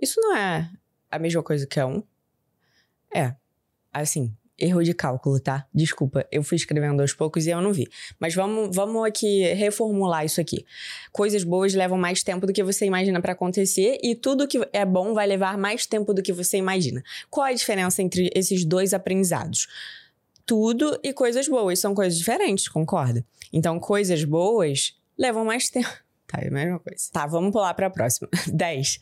Isso 0.00 0.20
não 0.20 0.36
é 0.36 0.70
a 1.10 1.18
mesma 1.18 1.42
coisa 1.42 1.66
que 1.66 1.80
a 1.80 1.86
um? 1.86 2.02
É. 3.14 3.34
Assim, 3.92 4.34
erro 4.58 4.82
de 4.82 4.92
cálculo, 4.92 5.40
tá? 5.40 5.66
Desculpa, 5.72 6.26
eu 6.30 6.42
fui 6.42 6.56
escrevendo 6.56 7.00
aos 7.00 7.12
poucos 7.14 7.46
e 7.46 7.50
eu 7.50 7.62
não 7.62 7.72
vi. 7.72 7.88
Mas 8.18 8.34
vamos, 8.34 8.74
vamos 8.74 9.06
aqui 9.06 9.44
reformular 9.54 10.24
isso 10.24 10.40
aqui. 10.40 10.64
Coisas 11.12 11.44
boas 11.44 11.74
levam 11.74 11.96
mais 11.96 12.22
tempo 12.22 12.46
do 12.46 12.52
que 12.52 12.62
você 12.62 12.84
imagina 12.84 13.20
para 13.20 13.32
acontecer 13.32 13.98
e 14.02 14.14
tudo 14.14 14.48
que 14.48 14.60
é 14.72 14.84
bom 14.84 15.14
vai 15.14 15.26
levar 15.26 15.56
mais 15.56 15.86
tempo 15.86 16.12
do 16.12 16.22
que 16.22 16.32
você 16.32 16.56
imagina. 16.58 17.02
Qual 17.30 17.46
é 17.46 17.50
a 17.50 17.54
diferença 17.54 18.02
entre 18.02 18.30
esses 18.34 18.64
dois 18.64 18.92
aprendizados? 18.92 19.66
Tudo 20.48 20.98
e 21.04 21.12
coisas 21.12 21.46
boas 21.46 21.78
são 21.78 21.94
coisas 21.94 22.18
diferentes, 22.18 22.68
concorda? 22.68 23.22
Então, 23.52 23.78
coisas 23.78 24.24
boas 24.24 24.98
levam 25.16 25.44
mais 25.44 25.68
tempo. 25.68 25.88
Tá, 26.30 26.40
é 26.42 26.48
a 26.48 26.50
mesma 26.50 26.78
coisa. 26.78 27.04
Tá, 27.10 27.26
vamos 27.26 27.52
pular 27.52 27.72
para 27.72 27.86
a 27.86 27.90
próxima. 27.90 28.28
10. 28.52 29.00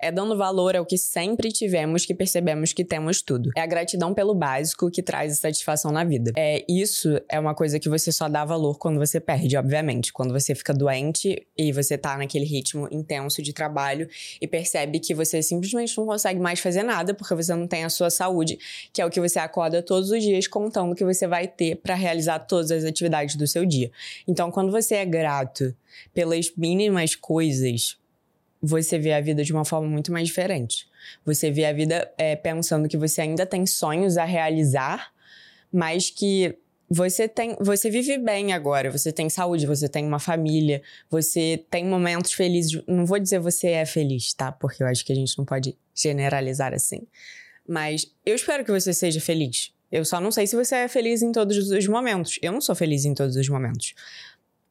É 0.00 0.12
dando 0.12 0.36
valor 0.36 0.76
ao 0.76 0.86
que 0.86 0.96
sempre 0.96 1.50
tivemos 1.50 2.06
que 2.06 2.14
percebemos 2.14 2.72
que 2.72 2.84
temos 2.84 3.20
tudo. 3.20 3.50
É 3.56 3.60
a 3.60 3.66
gratidão 3.66 4.14
pelo 4.14 4.34
básico 4.34 4.90
que 4.90 5.02
traz 5.02 5.38
satisfação 5.38 5.90
na 5.90 6.04
vida. 6.04 6.32
É 6.36 6.64
isso 6.68 7.20
é 7.28 7.38
uma 7.38 7.54
coisa 7.54 7.80
que 7.80 7.88
você 7.88 8.12
só 8.12 8.28
dá 8.28 8.44
valor 8.44 8.78
quando 8.78 8.98
você 8.98 9.18
perde, 9.18 9.56
obviamente. 9.56 10.12
Quando 10.12 10.32
você 10.32 10.54
fica 10.54 10.72
doente 10.72 11.44
e 11.56 11.72
você 11.72 11.98
tá 11.98 12.16
naquele 12.16 12.44
ritmo 12.44 12.88
intenso 12.92 13.42
de 13.42 13.52
trabalho 13.52 14.08
e 14.40 14.46
percebe 14.46 15.00
que 15.00 15.14
você 15.14 15.42
simplesmente 15.42 15.96
não 15.98 16.06
consegue 16.06 16.38
mais 16.38 16.60
fazer 16.60 16.84
nada 16.84 17.12
porque 17.12 17.34
você 17.34 17.54
não 17.54 17.66
tem 17.66 17.84
a 17.84 17.90
sua 17.90 18.08
saúde, 18.08 18.58
que 18.92 19.02
é 19.02 19.06
o 19.06 19.10
que 19.10 19.20
você 19.20 19.38
acorda 19.38 19.82
todos 19.82 20.10
os 20.10 20.22
dias 20.22 20.46
contando 20.46 20.94
que 20.94 21.04
você 21.04 21.26
vai 21.26 21.48
ter 21.48 21.76
para 21.76 21.94
realizar 21.94 22.38
todas 22.38 22.70
as 22.70 22.84
atividades 22.84 23.34
do 23.34 23.46
seu 23.46 23.66
dia. 23.66 23.90
Então, 24.26 24.50
quando 24.50 24.70
você 24.70 24.94
é 24.94 25.04
grato 25.04 25.74
pelas 26.14 26.52
mínimas 26.56 27.14
coisas, 27.16 27.97
você 28.62 28.98
vê 28.98 29.12
a 29.12 29.20
vida 29.20 29.44
de 29.44 29.52
uma 29.52 29.64
forma 29.64 29.86
muito 29.86 30.12
mais 30.12 30.28
diferente. 30.28 30.88
Você 31.24 31.50
vê 31.50 31.64
a 31.64 31.72
vida 31.72 32.10
é, 32.18 32.36
pensando 32.36 32.88
que 32.88 32.96
você 32.96 33.20
ainda 33.20 33.46
tem 33.46 33.66
sonhos 33.66 34.16
a 34.16 34.24
realizar, 34.24 35.12
mas 35.72 36.10
que 36.10 36.56
você 36.90 37.28
tem, 37.28 37.54
você 37.60 37.90
vive 37.90 38.16
bem 38.16 38.52
agora, 38.52 38.90
você 38.90 39.12
tem 39.12 39.28
saúde, 39.28 39.66
você 39.66 39.88
tem 39.88 40.06
uma 40.06 40.18
família, 40.18 40.82
você 41.10 41.62
tem 41.70 41.84
momentos 41.84 42.32
felizes. 42.32 42.82
Não 42.86 43.04
vou 43.04 43.18
dizer 43.18 43.38
você 43.38 43.68
é 43.68 43.84
feliz, 43.84 44.32
tá? 44.32 44.50
Porque 44.50 44.82
eu 44.82 44.86
acho 44.86 45.04
que 45.04 45.12
a 45.12 45.16
gente 45.16 45.36
não 45.36 45.44
pode 45.44 45.76
generalizar 45.94 46.72
assim. 46.72 47.06
Mas 47.68 48.10
eu 48.24 48.34
espero 48.34 48.64
que 48.64 48.70
você 48.72 48.94
seja 48.94 49.20
feliz. 49.20 49.74
Eu 49.92 50.04
só 50.04 50.20
não 50.20 50.30
sei 50.30 50.46
se 50.46 50.56
você 50.56 50.76
é 50.76 50.88
feliz 50.88 51.22
em 51.22 51.30
todos 51.30 51.70
os 51.70 51.86
momentos. 51.86 52.38
Eu 52.40 52.52
não 52.52 52.60
sou 52.60 52.74
feliz 52.74 53.04
em 53.04 53.14
todos 53.14 53.36
os 53.36 53.48
momentos. 53.48 53.94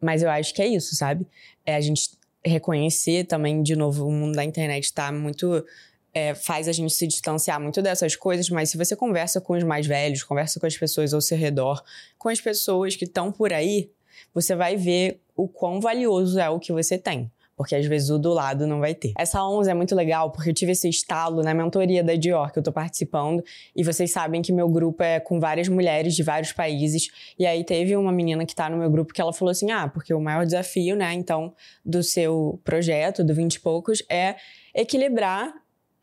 Mas 0.02 0.24
eu 0.24 0.30
acho 0.30 0.54
que 0.54 0.62
é 0.62 0.68
isso, 0.68 0.96
sabe? 0.96 1.26
É 1.66 1.76
a 1.76 1.82
gente 1.82 2.17
reconhecer 2.48 3.26
também, 3.26 3.62
de 3.62 3.76
novo, 3.76 4.08
o 4.08 4.12
mundo 4.12 4.36
da 4.36 4.44
internet 4.44 4.86
está 4.86 5.12
muito. 5.12 5.66
É, 6.14 6.34
faz 6.34 6.68
a 6.68 6.72
gente 6.72 6.94
se 6.94 7.06
distanciar 7.06 7.62
muito 7.62 7.82
dessas 7.82 8.16
coisas, 8.16 8.50
mas 8.50 8.72
se 8.72 8.78
você 8.78 8.96
conversa 8.96 9.40
com 9.40 9.54
os 9.54 9.64
mais 9.64 9.86
velhos, 9.86 10.24
conversa 10.24 10.60
com 10.60 10.66
as 10.66 10.76
pessoas 10.76 11.14
ao 11.14 11.22
seu 11.22 11.38
redor, 11.38 11.84
com 12.18 12.30
as 12.30 12.42
pessoas 12.42 12.96
que 12.96 13.06
estão 13.06 13.32
por 13.32 13.54
aí, 13.54 13.92
você 14.34 14.56
vai 14.56 14.76
ver 14.76 15.22
o 15.36 15.48
quão 15.48 15.80
valioso 15.80 16.40
é 16.40 16.50
o 16.50 16.60
que 16.60 16.74
você 16.74 16.98
tem 16.98 17.32
porque 17.58 17.76
às 17.76 17.88
vezes 17.88 18.12
o 18.12 18.20
do 18.20 18.32
lado 18.32 18.68
não 18.68 18.80
vai 18.80 18.94
ter. 18.94 19.14
Essa 19.18 19.44
11 19.44 19.72
é 19.72 19.74
muito 19.74 19.96
legal 19.96 20.32
porque 20.32 20.52
eu 20.52 20.54
tive 20.54 20.74
esse 20.74 20.88
estalo 20.88 21.42
na 21.42 21.56
mentoria 21.56 22.04
da 22.04 22.16
Dior 22.16 22.52
que 22.52 22.60
eu 22.60 22.64
tô 22.64 22.72
participando 22.72 23.44
e 23.76 23.84
vocês 23.84 24.12
sabem 24.12 24.44
que 24.44 24.54
meu 24.54 24.70
grupo 24.70 25.02
é 25.02 25.20
com 25.20 25.40
várias 25.40 25.68
mulheres 25.68 26.16
de 26.16 26.22
vários 26.22 26.54
países 26.54 27.10
e 27.38 27.48
aí 27.48 27.64
teve 27.64 27.98
uma 27.98 28.12
menina 28.12 28.46
que 28.46 28.56
tá 28.56 28.70
no 28.70 28.78
meu 28.78 28.92
grupo 28.92 29.12
que 29.12 29.20
ela 29.20 29.34
falou 29.34 29.52
assim: 29.52 29.72
"Ah, 29.72 29.88
porque 29.88 30.14
o 30.14 30.22
maior 30.22 30.46
desafio, 30.46 30.96
né, 30.96 31.12
então 31.14 31.54
do 31.84 32.04
seu 32.04 32.62
projeto 32.64 33.24
do 33.24 33.34
20 33.34 33.56
e 33.56 33.60
poucos 33.60 34.04
é 34.08 34.36
equilibrar 34.74 35.52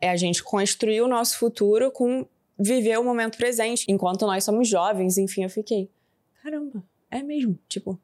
é 0.01 0.09
a 0.09 0.17
gente 0.17 0.43
construir 0.43 0.99
o 1.01 1.07
nosso 1.07 1.39
futuro 1.39 1.89
com 1.89 2.27
viver 2.59 2.99
o 2.99 3.03
momento 3.03 3.37
presente 3.37 3.85
enquanto 3.87 4.25
nós 4.25 4.43
somos 4.43 4.67
jovens". 4.67 5.17
Enfim, 5.17 5.43
eu 5.43 5.49
fiquei, 5.49 5.89
caramba, 6.43 6.83
é 7.09 7.23
mesmo, 7.23 7.57
tipo, 7.69 7.97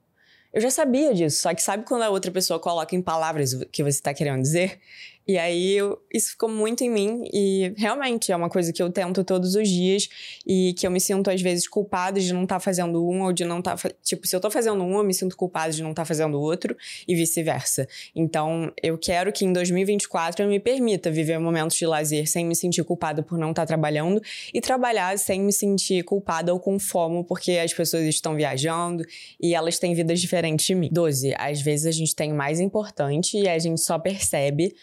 eu 0.53 0.61
já 0.61 0.69
sabia 0.69 1.13
disso, 1.13 1.41
só 1.41 1.53
que 1.53 1.61
sabe 1.61 1.85
quando 1.85 2.01
a 2.01 2.09
outra 2.09 2.31
pessoa 2.31 2.59
coloca 2.59 2.95
em 2.95 3.01
palavras 3.01 3.53
o 3.53 3.65
que 3.65 3.83
você 3.83 3.89
está 3.97 4.13
querendo 4.13 4.41
dizer? 4.41 4.79
E 5.27 5.37
aí 5.37 5.73
eu, 5.73 6.01
isso 6.11 6.31
ficou 6.31 6.49
muito 6.49 6.83
em 6.83 6.89
mim 6.89 7.29
e 7.31 7.73
realmente 7.77 8.31
é 8.31 8.35
uma 8.35 8.49
coisa 8.49 8.73
que 8.73 8.81
eu 8.81 8.89
tento 8.89 9.23
todos 9.23 9.55
os 9.55 9.69
dias 9.69 10.09
e 10.45 10.73
que 10.73 10.85
eu 10.85 10.91
me 10.91 10.99
sinto 10.99 11.29
às 11.29 11.41
vezes 11.41 11.67
culpada 11.67 12.19
de 12.19 12.33
não 12.33 12.43
estar 12.43 12.55
tá 12.55 12.59
fazendo 12.59 13.07
um 13.07 13.23
ou 13.23 13.31
de 13.31 13.45
não 13.45 13.59
estar. 13.59 13.77
Tá, 13.77 13.91
tipo, 14.03 14.27
se 14.27 14.35
eu 14.35 14.39
estou 14.39 14.49
fazendo 14.49 14.83
um, 14.83 14.97
eu 14.97 15.03
me 15.03 15.13
sinto 15.13 15.37
culpada 15.37 15.71
de 15.71 15.83
não 15.83 15.91
estar 15.91 16.01
tá 16.01 16.05
fazendo 16.05 16.37
o 16.37 16.41
outro 16.41 16.75
e 17.07 17.15
vice-versa. 17.15 17.87
Então 18.15 18.71
eu 18.81 18.97
quero 18.97 19.31
que 19.31 19.45
em 19.45 19.53
2024 19.53 20.43
eu 20.43 20.49
me 20.49 20.59
permita 20.59 21.11
viver 21.11 21.37
momentos 21.39 21.77
de 21.77 21.85
lazer 21.85 22.27
sem 22.27 22.45
me 22.45 22.55
sentir 22.55 22.83
culpada 22.83 23.21
por 23.21 23.37
não 23.37 23.51
estar 23.51 23.63
tá 23.63 23.67
trabalhando 23.67 24.21
e 24.53 24.59
trabalhar 24.59 25.17
sem 25.19 25.39
me 25.41 25.53
sentir 25.53 26.03
culpada 26.03 26.51
ou 26.51 26.59
com 26.59 26.79
fome 26.79 27.23
porque 27.23 27.51
as 27.53 27.73
pessoas 27.73 28.03
estão 28.05 28.35
viajando 28.35 29.05
e 29.39 29.53
elas 29.53 29.77
têm 29.77 29.93
vidas 29.93 30.19
diferentes 30.19 30.65
de 30.65 30.75
mim. 30.75 30.89
12. 30.91 31.33
Às 31.37 31.61
vezes 31.61 31.85
a 31.85 31.91
gente 31.91 32.15
tem 32.15 32.31
o 32.31 32.35
mais 32.35 32.59
importante 32.59 33.37
e 33.37 33.47
a 33.47 33.57
gente 33.59 33.81
só 33.81 33.99
percebe 33.99 34.73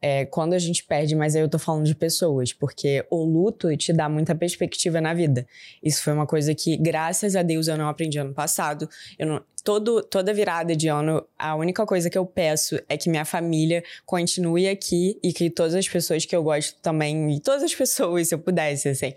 é, 0.00 0.24
quando 0.24 0.52
a 0.52 0.58
gente 0.58 0.84
perde, 0.84 1.14
mas 1.14 1.34
aí 1.34 1.42
eu 1.42 1.48
tô 1.48 1.58
falando 1.58 1.84
de 1.84 1.94
pessoas, 1.94 2.52
porque 2.52 3.04
o 3.10 3.24
luto 3.24 3.74
te 3.76 3.92
dá 3.92 4.08
muita 4.08 4.34
perspectiva 4.34 5.00
na 5.00 5.12
vida. 5.12 5.46
Isso 5.82 6.02
foi 6.02 6.12
uma 6.12 6.26
coisa 6.26 6.54
que, 6.54 6.76
graças 6.76 7.34
a 7.34 7.42
Deus, 7.42 7.68
eu 7.68 7.76
não 7.76 7.88
aprendi 7.88 8.18
ano 8.18 8.32
passado. 8.32 8.88
Eu 9.18 9.26
não, 9.26 9.44
todo, 9.64 10.02
toda 10.02 10.32
virada 10.32 10.74
de 10.74 10.88
ano, 10.88 11.26
a 11.38 11.54
única 11.56 11.84
coisa 11.84 12.08
que 12.08 12.16
eu 12.16 12.24
peço 12.24 12.80
é 12.88 12.96
que 12.96 13.10
minha 13.10 13.24
família 13.24 13.82
continue 14.06 14.68
aqui 14.68 15.18
e 15.22 15.32
que 15.32 15.50
todas 15.50 15.74
as 15.74 15.88
pessoas 15.88 16.24
que 16.24 16.34
eu 16.34 16.42
gosto 16.42 16.80
também, 16.80 17.36
e 17.36 17.40
todas 17.40 17.62
as 17.62 17.74
pessoas, 17.76 18.28
se 18.28 18.34
eu 18.34 18.38
pudesse, 18.38 18.88
assim, 18.88 19.12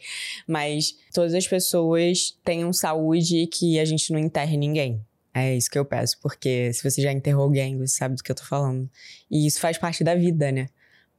mas 0.48 0.96
todas 1.14 1.34
as 1.34 1.48
pessoas 1.48 2.38
tenham 2.44 2.74
saúde 2.74 3.38
e 3.38 3.48
que 3.48 3.80
a 3.80 3.86
gente 3.86 4.12
não 4.12 4.20
enterre 4.20 4.58
ninguém. 4.58 5.02
É 5.34 5.56
isso 5.56 5.70
que 5.70 5.80
eu 5.80 5.86
peço, 5.86 6.20
porque 6.22 6.74
se 6.74 6.84
você 6.84 7.02
já 7.02 7.12
enterrou 7.12 7.44
alguém, 7.44 7.78
você 7.78 7.96
sabe 7.96 8.16
do 8.16 8.24
que 8.24 8.32
eu 8.32 8.36
tô 8.36 8.44
falando. 8.44 8.90
E 9.30 9.48
isso 9.48 9.60
faz 9.60 9.78
parte 9.78 10.04
da 10.04 10.14
vida, 10.14 10.52
né? 10.52 10.68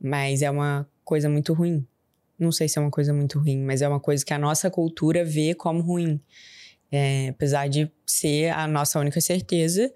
Mas 0.01 0.43
é 0.43 0.51
uma 0.51 0.87
coisa 1.05 1.29
muito 1.29 1.55
ruim. 1.55 1.87
Não 2.39 2.53
sei 2.53 2.69
se 2.69 2.79
é 2.79 2.83
uma 2.83 2.91
coisa 2.91 3.13
muito 3.13 3.39
ruim, 3.39 3.61
mas 3.63 3.81
é 3.81 3.89
uma 3.89 4.01
coisa 4.01 4.25
que 4.25 4.35
a 4.35 4.39
nossa 4.39 4.71
cultura 4.71 5.25
vê 5.25 5.55
como 5.55 5.81
ruim. 5.81 6.21
É, 6.91 7.29
apesar 7.29 7.69
de 7.69 7.91
ser 8.07 8.51
a 8.51 8.67
nossa 8.67 8.99
única 9.01 9.21
certeza, 9.21 9.91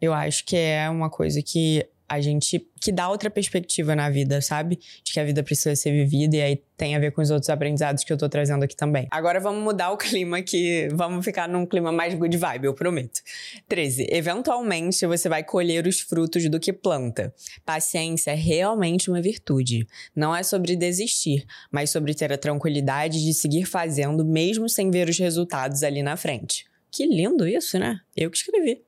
eu 0.00 0.14
acho 0.14 0.44
que 0.44 0.56
é 0.56 0.88
uma 0.88 1.10
coisa 1.10 1.42
que 1.42 1.86
a 2.08 2.20
gente 2.20 2.66
que 2.80 2.92
dá 2.92 3.08
outra 3.08 3.30
perspectiva 3.30 3.96
na 3.96 4.08
vida, 4.08 4.40
sabe? 4.40 4.78
De 5.02 5.12
que 5.12 5.18
a 5.18 5.24
vida 5.24 5.42
precisa 5.42 5.74
ser 5.74 5.90
vivida 5.92 6.36
e 6.36 6.42
aí 6.42 6.62
tem 6.76 6.94
a 6.94 6.98
ver 6.98 7.10
com 7.10 7.22
os 7.22 7.30
outros 7.30 7.48
aprendizados 7.48 8.04
que 8.04 8.12
eu 8.12 8.18
tô 8.18 8.28
trazendo 8.28 8.62
aqui 8.62 8.76
também. 8.76 9.08
Agora 9.10 9.40
vamos 9.40 9.62
mudar 9.62 9.90
o 9.90 9.96
clima 9.98 10.42
que 10.42 10.88
vamos 10.92 11.24
ficar 11.24 11.48
num 11.48 11.66
clima 11.66 11.90
mais 11.90 12.14
good 12.14 12.36
vibe, 12.36 12.66
eu 12.66 12.74
prometo. 12.74 13.20
13. 13.68 14.06
Eventualmente 14.10 15.06
você 15.06 15.28
vai 15.28 15.42
colher 15.42 15.86
os 15.86 16.00
frutos 16.00 16.48
do 16.48 16.60
que 16.60 16.72
planta. 16.72 17.34
Paciência 17.64 18.30
é 18.30 18.34
realmente 18.34 19.10
uma 19.10 19.20
virtude. 19.20 19.86
Não 20.14 20.34
é 20.34 20.42
sobre 20.42 20.76
desistir, 20.76 21.44
mas 21.70 21.90
sobre 21.90 22.14
ter 22.14 22.32
a 22.32 22.38
tranquilidade 22.38 23.24
de 23.24 23.34
seguir 23.34 23.64
fazendo 23.64 24.24
mesmo 24.24 24.68
sem 24.68 24.90
ver 24.90 25.08
os 25.08 25.18
resultados 25.18 25.82
ali 25.82 26.02
na 26.02 26.16
frente. 26.16 26.66
Que 26.90 27.06
lindo 27.06 27.46
isso, 27.46 27.78
né? 27.78 28.00
Eu 28.16 28.30
que 28.30 28.36
escrevi. 28.36 28.85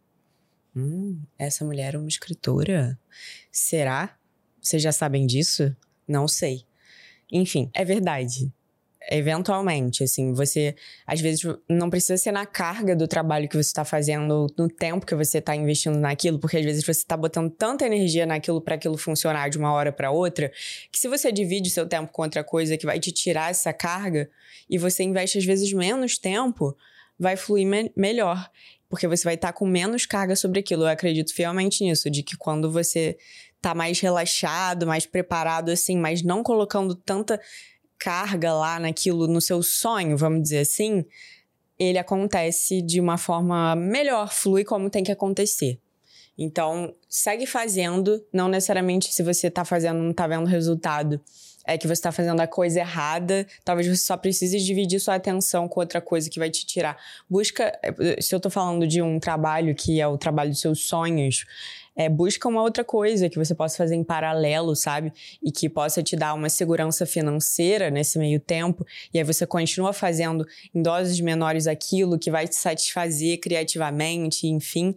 Hum, 0.75 1.21
essa 1.39 1.65
mulher 1.65 1.95
é 1.95 1.99
uma 1.99 2.09
escritora? 2.09 2.99
Será? 3.51 4.17
Vocês 4.61 4.83
já 4.83 4.93
sabem 4.93 5.27
disso? 5.27 5.75
Não 6.07 6.29
sei. 6.29 6.65
Enfim, 7.31 7.71
é 7.75 7.85
verdade. 7.85 8.53
Eventualmente, 9.11 10.05
assim, 10.05 10.35
você 10.35 10.75
às 11.07 11.21
vezes 11.21 11.41
não 11.69 11.89
precisa 11.89 12.19
ser 12.19 12.31
na 12.31 12.45
carga 12.45 12.95
do 12.95 13.09
trabalho 13.09 13.49
que 13.49 13.57
você 13.57 13.69
está 13.69 13.85
fazendo, 13.85 14.47
no 14.59 14.69
tempo 14.69 15.07
que 15.07 15.15
você 15.15 15.39
está 15.39 15.57
investindo 15.57 15.99
naquilo, 15.99 16.39
porque 16.39 16.59
às 16.59 16.65
vezes 16.65 16.85
você 16.85 16.91
está 16.91 17.17
botando 17.17 17.51
tanta 17.51 17.87
energia 17.87 18.27
naquilo 18.27 18.61
para 18.61 18.75
aquilo 18.75 18.99
funcionar 18.99 19.49
de 19.49 19.57
uma 19.57 19.73
hora 19.73 19.91
para 19.91 20.11
outra, 20.11 20.53
que 20.93 20.99
se 20.99 21.09
você 21.09 21.33
divide 21.33 21.71
seu 21.71 21.89
tempo 21.89 22.13
com 22.13 22.23
outra 22.23 22.45
coisa 22.45 22.77
que 22.77 22.85
vai 22.85 23.01
te 23.01 23.11
tirar 23.11 23.51
essa 23.51 23.73
carga 23.73 24.29
e 24.69 24.77
você 24.77 25.03
investe 25.03 25.39
às 25.39 25.45
vezes 25.45 25.73
menos 25.73 26.19
tempo, 26.19 26.77
vai 27.19 27.37
fluir 27.37 27.67
me 27.67 27.91
melhor 27.97 28.51
porque 28.89 29.07
você 29.07 29.25
vai 29.25 29.35
estar 29.35 29.49
tá 29.49 29.53
com 29.53 29.67
menos 29.67 30.07
carga 30.07 30.35
sobre 30.35 30.61
aquilo. 30.61 30.85
Eu 30.85 30.89
acredito 30.89 31.35
fielmente 31.35 31.85
nisso, 31.85 32.11
de 32.11 32.23
que 32.23 32.37
quando 32.37 32.71
você 32.71 33.17
tá 33.61 33.75
mais 33.75 34.01
relaxado, 34.01 34.87
mais 34.87 35.07
preparado, 35.07 35.71
assim, 35.71 35.99
mas 35.99 36.23
não 36.23 36.43
colocando 36.43 36.95
tanta 36.95 37.41
carga 37.99 38.53
lá 38.53 38.79
naquilo, 38.79 39.27
no 39.27 39.41
seu 39.41 39.63
sonho, 39.63 40.17
vamos 40.17 40.43
dizer 40.43 40.61
assim, 40.61 41.05
ele 41.79 41.99
acontece 41.99 42.81
de 42.81 43.01
uma 43.01 43.19
forma 43.19 43.75
melhor, 43.75 44.33
flui 44.33 44.65
como 44.65 44.89
tem 44.89 45.03
que 45.03 45.13
acontecer. 45.13 45.81
Então, 46.37 46.95
segue 47.09 47.47
fazendo, 47.47 48.25
não 48.33 48.49
necessariamente 48.49 49.13
se 49.13 49.25
você 49.25 49.51
tá 49.51 49.65
fazendo 49.65 49.99
não 50.01 50.13
tá 50.13 50.27
vendo 50.29 50.47
resultado, 50.47 51.21
é 51.69 51.77
que 51.77 51.87
você 51.87 52.01
tá 52.01 52.11
fazendo 52.11 52.41
a 52.41 52.47
coisa 52.47 52.81
errada, 52.81 53.47
talvez 53.63 53.87
você 53.87 54.03
só 54.03 54.17
precise 54.17 54.59
dividir 54.59 54.99
sua 54.99 55.17
atenção 55.17 55.69
com 55.69 55.81
outra 55.81 56.01
coisa 56.01 56.31
que 56.31 56.39
vai 56.39 56.49
te 56.49 56.65
tirar. 56.65 56.97
Busca, 57.29 57.79
se 58.21 58.35
eu 58.35 58.41
tô 58.41 58.49
falando 58.49 58.87
de 58.87 59.03
um 59.03 59.21
trabalho 59.21 59.75
que 59.75 60.01
é 60.01 60.09
o 60.09 60.17
trabalho 60.17 60.51
dos 60.51 60.61
seus 60.61 60.89
sonhos, 60.89 61.45
é, 61.95 62.09
busca 62.09 62.49
uma 62.49 62.63
outra 62.63 62.83
coisa 62.83 63.29
que 63.29 63.37
você 63.37 63.55
possa 63.55 63.77
fazer 63.77 63.97
em 63.97 64.05
paralelo, 64.05 64.75
sabe? 64.75 65.13
E 65.43 65.53
que 65.53 65.69
possa 65.69 66.03
te 66.03 66.17
dar 66.17 66.33
uma 66.33 66.49
segurança 66.49 67.05
financeira 67.05 67.91
nesse 67.91 68.19
meio 68.19 68.41
tempo. 68.41 68.87
E 69.13 69.19
aí 69.19 69.25
você 69.25 69.45
continua 69.45 69.93
fazendo 69.93 70.47
em 70.73 70.81
doses 70.81 71.21
menores 71.21 71.67
aquilo 71.67 72.19
que 72.19 72.31
vai 72.31 72.49
te 72.49 72.55
satisfazer 72.55 73.41
criativamente, 73.41 74.47
enfim 74.47 74.95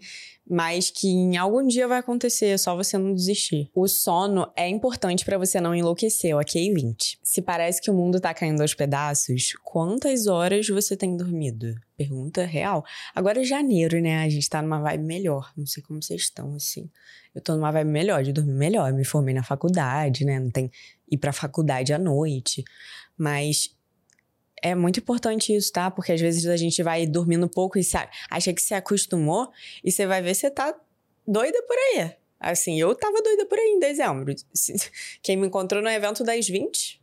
mas 0.50 0.90
que 0.90 1.08
em 1.08 1.38
algum 1.38 1.66
dia 1.66 1.88
vai 1.88 2.00
acontecer, 2.00 2.48
é 2.48 2.58
só 2.58 2.76
você 2.76 2.98
não 2.98 3.14
desistir. 3.14 3.70
O 3.74 3.88
sono 3.88 4.52
é 4.56 4.68
importante 4.68 5.24
para 5.24 5.38
você 5.38 5.62
não 5.62 5.74
enlouquecer, 5.74 6.36
ok, 6.36 6.74
20? 6.74 7.20
Se 7.24 7.42
parece 7.42 7.82
que 7.82 7.90
o 7.90 7.94
mundo 7.94 8.20
tá 8.20 8.34
caindo 8.34 8.62
aos 8.62 8.74
pedaços, 8.74 9.54
quantas 9.64 10.28
horas 10.28 10.68
você 10.68 10.98
tem 10.98 11.16
dormido? 11.16 11.76
Pergunta 11.96 12.44
real. 12.46 12.84
Agora 13.14 13.42
é 13.42 13.44
janeiro, 13.44 14.02
né? 14.02 14.24
A 14.24 14.30
gente 14.30 14.50
tá 14.50 14.62
numa 14.62 14.82
vibe 14.82 15.04
melhor. 15.04 15.52
Não 15.56 15.66
sei 15.66 15.84
como 15.84 16.02
vocês 16.02 16.24
estão, 16.24 16.56
assim. 16.56 16.90
Eu 17.34 17.42
tô 17.42 17.56
numa 17.56 17.72
vibe 17.72 17.90
melhor, 17.90 18.24
de 18.24 18.34
dormir 18.34 18.54
melhor. 18.54 18.90
Eu 18.90 18.96
me 18.96 19.06
formei 19.06 19.34
na 19.34 19.44
faculdade, 19.44 20.26
né? 20.26 20.40
Não 20.40 20.50
tem 20.50 20.72
ir 21.10 21.18
pra 21.18 21.32
faculdade 21.32 21.94
à 21.94 22.00
noite. 22.00 22.64
Mas 23.18 23.76
é 24.62 24.76
muito 24.76 25.00
importante 25.00 25.56
isso, 25.56 25.72
tá? 25.72 25.90
Porque 25.90 26.12
às 26.12 26.22
vezes 26.22 26.46
a 26.46 26.56
gente 26.56 26.82
vai 26.84 27.06
dormindo 27.08 27.50
pouco 27.50 27.80
e 27.80 27.82
acha 28.30 28.54
que 28.54 28.62
se 28.62 28.74
acostumou 28.74 29.52
e 29.84 29.92
você 29.92 30.06
vai 30.06 30.22
ver 30.22 30.36
você 30.36 30.52
tá 30.52 30.76
doida 31.28 31.62
por 31.64 31.76
aí. 31.76 32.16
Assim, 32.40 32.80
eu 32.80 32.94
tava 32.96 33.22
doida 33.22 33.46
por 33.46 33.58
aí 33.58 33.70
em 33.70 33.80
dezembro. 33.80 34.34
Quem 35.22 35.38
me 35.38 35.48
encontrou 35.48 35.82
no 35.82 35.90
evento 35.90 36.24
das 36.24 36.48
20? 36.48 37.02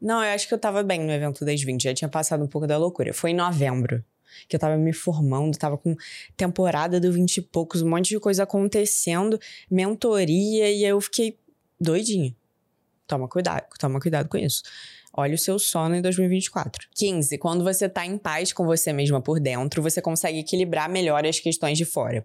Não, 0.00 0.22
eu 0.22 0.30
acho 0.30 0.46
que 0.46 0.54
eu 0.54 0.58
tava 0.58 0.82
bem 0.82 1.00
no 1.00 1.10
evento 1.10 1.44
das 1.44 1.60
20, 1.62 1.82
já 1.82 1.94
tinha 1.94 2.08
passado 2.08 2.44
um 2.44 2.46
pouco 2.46 2.66
da 2.66 2.76
loucura. 2.76 3.12
Foi 3.12 3.30
em 3.30 3.34
novembro 3.34 4.04
que 4.46 4.54
eu 4.54 4.60
tava 4.60 4.76
me 4.76 4.92
formando, 4.92 5.56
tava 5.58 5.76
com 5.76 5.96
temporada 6.36 7.00
do 7.00 7.10
20 7.10 7.38
e 7.38 7.42
poucos, 7.42 7.82
um 7.82 7.88
monte 7.88 8.10
de 8.10 8.20
coisa 8.20 8.44
acontecendo, 8.44 9.40
mentoria, 9.70 10.70
e 10.70 10.84
eu 10.84 11.00
fiquei 11.00 11.38
doidinha. 11.80 12.34
Toma 13.06 13.26
cuidado, 13.26 13.64
toma 13.78 13.98
cuidado 13.98 14.28
com 14.28 14.36
isso. 14.36 14.62
Olha 15.20 15.34
o 15.34 15.38
seu 15.38 15.58
sono 15.58 15.96
em 15.96 16.00
2024. 16.00 16.86
15. 16.94 17.38
Quando 17.38 17.64
você 17.64 17.86
está 17.86 18.06
em 18.06 18.16
paz 18.16 18.52
com 18.52 18.64
você 18.64 18.92
mesma 18.92 19.20
por 19.20 19.40
dentro, 19.40 19.82
você 19.82 20.00
consegue 20.00 20.38
equilibrar 20.38 20.88
melhor 20.88 21.26
as 21.26 21.40
questões 21.40 21.76
de 21.76 21.84
fora. 21.84 22.24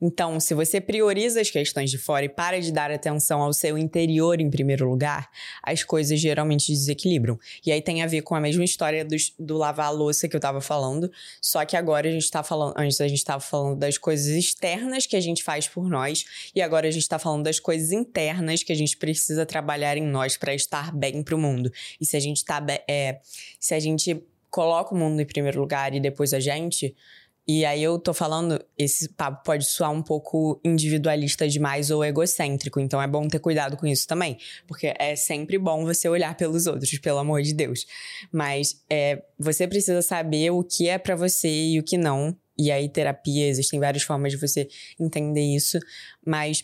Então, 0.00 0.40
se 0.40 0.52
você 0.52 0.80
prioriza 0.80 1.40
as 1.40 1.50
questões 1.50 1.88
de 1.88 1.98
fora 1.98 2.24
e 2.24 2.28
para 2.28 2.60
de 2.60 2.72
dar 2.72 2.90
atenção 2.90 3.40
ao 3.40 3.52
seu 3.52 3.78
interior 3.78 4.40
em 4.40 4.50
primeiro 4.50 4.90
lugar, 4.90 5.30
as 5.62 5.84
coisas 5.84 6.18
geralmente 6.18 6.72
desequilibram. 6.72 7.38
E 7.64 7.70
aí 7.70 7.80
tem 7.80 8.02
a 8.02 8.08
ver 8.08 8.22
com 8.22 8.34
a 8.34 8.40
mesma 8.40 8.64
história 8.64 9.04
do, 9.04 9.14
do 9.38 9.56
lavar 9.56 9.86
a 9.86 9.90
louça 9.90 10.26
que 10.26 10.34
eu 10.34 10.38
estava 10.38 10.60
falando, 10.60 11.08
só 11.40 11.64
que 11.64 11.76
agora 11.76 12.08
a 12.08 12.10
gente 12.10 12.24
está 12.24 12.42
falando, 12.42 12.74
antes 12.76 13.00
a 13.00 13.06
gente 13.06 13.18
estava 13.18 13.40
falando 13.40 13.78
das 13.78 13.96
coisas 13.96 14.26
externas 14.26 15.06
que 15.06 15.14
a 15.14 15.20
gente 15.20 15.44
faz 15.44 15.68
por 15.68 15.88
nós, 15.88 16.24
e 16.56 16.60
agora 16.60 16.88
a 16.88 16.90
gente 16.90 17.02
está 17.02 17.20
falando 17.20 17.44
das 17.44 17.60
coisas 17.60 17.92
internas 17.92 18.64
que 18.64 18.72
a 18.72 18.76
gente 18.76 18.96
precisa 18.96 19.46
trabalhar 19.46 19.96
em 19.96 20.04
nós 20.04 20.36
para 20.36 20.52
estar 20.52 20.92
bem 20.92 21.22
para 21.22 21.36
o 21.36 21.38
mundo. 21.38 21.70
E 22.00 22.04
se 22.04 22.16
a 22.16 22.20
gente 22.20 22.31
gente 22.34 22.44
tá. 22.44 22.64
É, 22.88 23.20
se 23.60 23.74
a 23.74 23.80
gente 23.80 24.22
coloca 24.50 24.94
o 24.94 24.98
mundo 24.98 25.20
em 25.20 25.24
primeiro 25.24 25.58
lugar 25.58 25.94
e 25.94 26.00
depois 26.00 26.32
a 26.34 26.38
gente. 26.38 26.94
E 27.48 27.64
aí 27.64 27.82
eu 27.82 27.98
tô 27.98 28.14
falando, 28.14 28.64
esse 28.78 29.08
papo 29.08 29.42
pode 29.42 29.64
soar 29.64 29.90
um 29.90 30.02
pouco 30.02 30.60
individualista 30.64 31.48
demais 31.48 31.90
ou 31.90 32.04
egocêntrico, 32.04 32.78
então 32.78 33.02
é 33.02 33.06
bom 33.08 33.26
ter 33.26 33.40
cuidado 33.40 33.76
com 33.76 33.84
isso 33.84 34.06
também, 34.06 34.38
porque 34.64 34.94
é 34.96 35.16
sempre 35.16 35.58
bom 35.58 35.84
você 35.84 36.08
olhar 36.08 36.36
pelos 36.36 36.68
outros, 36.68 36.96
pelo 36.98 37.18
amor 37.18 37.42
de 37.42 37.52
Deus. 37.52 37.84
Mas 38.30 38.80
é, 38.88 39.24
você 39.36 39.66
precisa 39.66 40.02
saber 40.02 40.50
o 40.50 40.62
que 40.62 40.88
é 40.88 40.98
para 40.98 41.16
você 41.16 41.48
e 41.48 41.80
o 41.80 41.82
que 41.82 41.98
não. 41.98 42.36
E 42.56 42.70
aí 42.70 42.88
terapia, 42.88 43.48
existem 43.48 43.80
várias 43.80 44.04
formas 44.04 44.30
de 44.30 44.38
você 44.38 44.68
entender 45.00 45.42
isso, 45.42 45.80
mas 46.24 46.62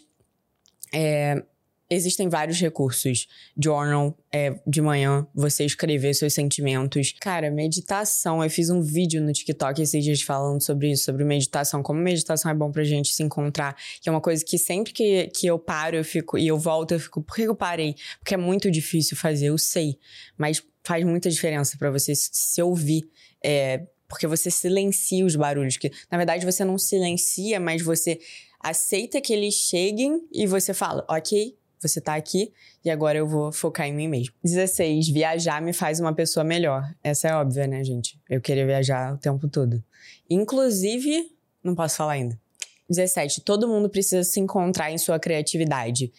é, 0.95 1.42
Existem 1.90 2.29
vários 2.29 2.61
recursos. 2.61 3.27
Journal, 3.57 4.16
é, 4.31 4.61
de 4.66 4.83
manhã, 4.83 5.27
você 5.35 5.64
escrever 5.64 6.14
seus 6.14 6.35
sentimentos. 6.35 7.14
Cara, 7.20 7.51
meditação. 7.51 8.44
Eu 8.44 8.51
fiz 8.51 8.68
um 8.68 8.83
vídeo 8.83 9.22
no 9.22 9.33
TikTok 9.33 9.81
esses 9.81 10.05
dias 10.05 10.20
falando 10.20 10.62
sobre 10.62 10.90
isso, 10.90 11.05
sobre 11.05 11.24
meditação. 11.24 11.83
Como 11.83 11.98
meditação 11.98 12.51
é 12.51 12.55
bom 12.55 12.70
pra 12.70 12.85
gente 12.85 13.12
se 13.14 13.22
encontrar. 13.22 13.74
Que 14.03 14.09
é 14.09 14.12
uma 14.12 14.20
coisa 14.20 14.44
que 14.44 14.59
sempre 14.59 14.92
que, 14.92 15.29
que 15.29 15.46
eu 15.46 15.59
paro, 15.59 15.96
eu 15.96 16.05
fico 16.05 16.37
e 16.37 16.46
eu 16.46 16.59
volto, 16.59 16.92
eu 16.92 17.01
fico, 17.01 17.22
por 17.22 17.35
que 17.35 17.42
eu 17.42 17.55
parei? 17.55 17.94
Porque 18.18 18.35
é 18.35 18.38
muito 18.38 18.70
difícil 18.70 19.16
fazer, 19.16 19.46
eu 19.46 19.57
sei. 19.57 19.98
Mas 20.37 20.62
faz 20.85 21.05
muita 21.05 21.31
diferença 21.31 21.77
para 21.79 21.90
você 21.90 22.12
se 22.14 22.62
ouvir. 22.62 23.09
É, 23.42 23.87
porque 24.09 24.27
você 24.27 24.51
silencia 24.51 25.24
os 25.24 25.37
barulhos. 25.37 25.77
Que, 25.77 25.90
na 26.11 26.18
verdade, 26.18 26.44
você 26.44 26.64
não 26.64 26.79
silencia, 26.79 27.59
mas 27.61 27.83
você 27.83 28.18
aceita 28.61 29.20
que 29.20 29.33
eles 29.33 29.55
cheguem 29.55 30.20
e 30.33 30.46
você 30.46 30.74
fala, 30.74 31.07
ok, 31.09 31.57
você 31.81 32.01
tá 32.01 32.14
aqui 32.14 32.53
e 32.85 32.91
agora 32.91 33.19
eu 33.19 33.27
vou 33.27 33.53
focar 33.53 33.87
em 33.87 33.93
mim 33.93 34.09
mesmo. 34.09 34.35
16. 34.43 35.09
Viajar 35.09 35.61
me 35.62 35.73
faz 35.73 36.01
uma 36.01 36.14
pessoa 36.14 36.45
melhor. 36.45 36.83
Essa 37.03 37.29
é 37.29 37.35
óbvia, 37.35 37.67
né, 37.67 37.83
gente? 37.85 38.19
Eu 38.29 38.41
queria 38.41 38.67
viajar 38.67 39.14
o 39.14 39.19
tempo 39.19 39.49
todo. 39.49 39.83
Inclusive, 40.29 41.31
não 41.62 41.75
posso 41.75 41.97
falar 41.97 42.12
ainda. 42.12 42.38
17. 42.88 43.43
Todo 43.43 43.69
mundo 43.69 43.88
precisa 43.88 44.25
se 44.25 44.41
encontrar 44.41 44.91
em 44.91 44.99
sua 44.99 45.19
criatividade. 45.19 46.12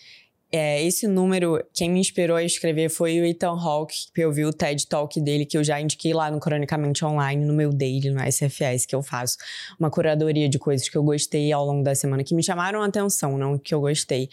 É, 0.51 0.83
esse 0.83 1.07
número, 1.07 1.63
quem 1.71 1.91
me 1.91 1.99
inspirou 1.99 2.35
a 2.35 2.43
escrever 2.43 2.89
foi 2.89 3.21
o 3.21 3.25
Ethan 3.25 3.51
Hawke, 3.51 4.11
que 4.13 4.21
eu 4.21 4.31
vi 4.31 4.45
o 4.45 4.51
TED 4.51 4.87
Talk 4.87 5.21
dele, 5.21 5.45
que 5.45 5.55
eu 5.55 5.63
já 5.63 5.79
indiquei 5.79 6.11
lá 6.11 6.31
no 6.31 6.39
Cronicamente 6.39 7.05
Online, 7.05 7.45
no 7.45 7.53
meu 7.53 7.71
daily, 7.71 8.09
no 8.09 8.19
SFS, 8.19 8.87
que 8.87 8.95
eu 8.95 9.03
faço 9.03 9.37
uma 9.79 9.91
curadoria 9.91 10.49
de 10.49 10.57
coisas 10.57 10.89
que 10.89 10.97
eu 10.97 11.03
gostei 11.03 11.51
ao 11.51 11.63
longo 11.63 11.83
da 11.83 11.93
semana, 11.93 12.23
que 12.23 12.33
me 12.33 12.41
chamaram 12.41 12.81
a 12.81 12.87
atenção, 12.87 13.37
não 13.37 13.59
que 13.59 13.75
eu 13.75 13.81
gostei. 13.81 14.27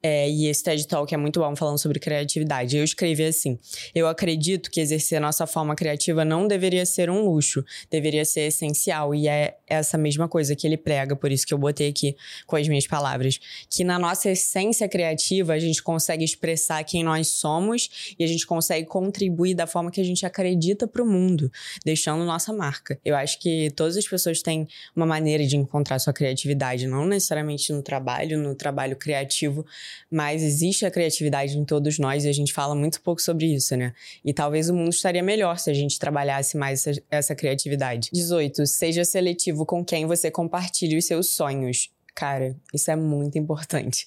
É, 0.00 0.30
e 0.30 0.46
esse 0.46 0.62
TED 0.62 0.86
Talk 0.86 1.12
é 1.12 1.16
muito 1.16 1.40
bom 1.40 1.56
falando 1.56 1.78
sobre 1.78 1.98
criatividade. 1.98 2.76
Eu 2.76 2.84
escrevi 2.84 3.24
assim: 3.24 3.58
Eu 3.92 4.06
acredito 4.06 4.70
que 4.70 4.80
exercer 4.80 5.20
nossa 5.20 5.46
forma 5.46 5.74
criativa 5.74 6.24
não 6.24 6.46
deveria 6.46 6.86
ser 6.86 7.10
um 7.10 7.24
luxo, 7.24 7.64
deveria 7.90 8.24
ser 8.24 8.42
essencial. 8.42 9.12
E 9.12 9.26
é 9.26 9.56
essa 9.66 9.98
mesma 9.98 10.28
coisa 10.28 10.54
que 10.54 10.66
ele 10.66 10.76
prega, 10.76 11.16
por 11.16 11.32
isso 11.32 11.44
que 11.44 11.52
eu 11.52 11.58
botei 11.58 11.88
aqui 11.88 12.16
com 12.46 12.54
as 12.54 12.68
minhas 12.68 12.86
palavras. 12.86 13.40
Que 13.68 13.82
na 13.82 13.98
nossa 13.98 14.30
essência 14.30 14.88
criativa 14.88 15.52
a 15.52 15.58
gente 15.58 15.82
consegue 15.82 16.24
expressar 16.24 16.84
quem 16.84 17.02
nós 17.02 17.28
somos 17.28 18.14
e 18.16 18.22
a 18.22 18.26
gente 18.26 18.46
consegue 18.46 18.86
contribuir 18.86 19.54
da 19.54 19.66
forma 19.66 19.90
que 19.90 20.00
a 20.00 20.04
gente 20.04 20.24
acredita 20.24 20.86
para 20.86 21.02
o 21.02 21.06
mundo, 21.06 21.50
deixando 21.84 22.24
nossa 22.24 22.52
marca. 22.52 23.00
Eu 23.04 23.16
acho 23.16 23.40
que 23.40 23.70
todas 23.72 23.96
as 23.96 24.06
pessoas 24.06 24.42
têm 24.42 24.68
uma 24.94 25.06
maneira 25.06 25.44
de 25.44 25.56
encontrar 25.56 25.98
sua 25.98 26.12
criatividade, 26.12 26.86
não 26.86 27.04
necessariamente 27.04 27.72
no 27.72 27.82
trabalho, 27.82 28.38
no 28.38 28.54
trabalho 28.54 28.94
criativo 28.94 29.66
mas 30.10 30.42
existe 30.42 30.84
a 30.86 30.90
criatividade 30.90 31.56
em 31.56 31.64
todos 31.64 31.98
nós 31.98 32.24
e 32.24 32.28
a 32.28 32.32
gente 32.32 32.52
fala 32.52 32.74
muito 32.74 33.00
pouco 33.00 33.20
sobre 33.20 33.46
isso, 33.46 33.76
né? 33.76 33.92
E 34.24 34.32
talvez 34.32 34.68
o 34.68 34.74
mundo 34.74 34.90
estaria 34.90 35.22
melhor 35.22 35.58
se 35.58 35.70
a 35.70 35.74
gente 35.74 35.98
trabalhasse 35.98 36.56
mais 36.56 36.86
essa, 36.86 37.02
essa 37.10 37.34
criatividade. 37.34 38.10
18. 38.12 38.66
Seja 38.66 39.04
seletivo 39.04 39.64
com 39.64 39.84
quem 39.84 40.06
você 40.06 40.30
compartilha 40.30 40.98
os 40.98 41.04
seus 41.04 41.30
sonhos. 41.30 41.90
Cara, 42.14 42.56
isso 42.74 42.90
é 42.90 42.96
muito 42.96 43.38
importante. 43.38 44.06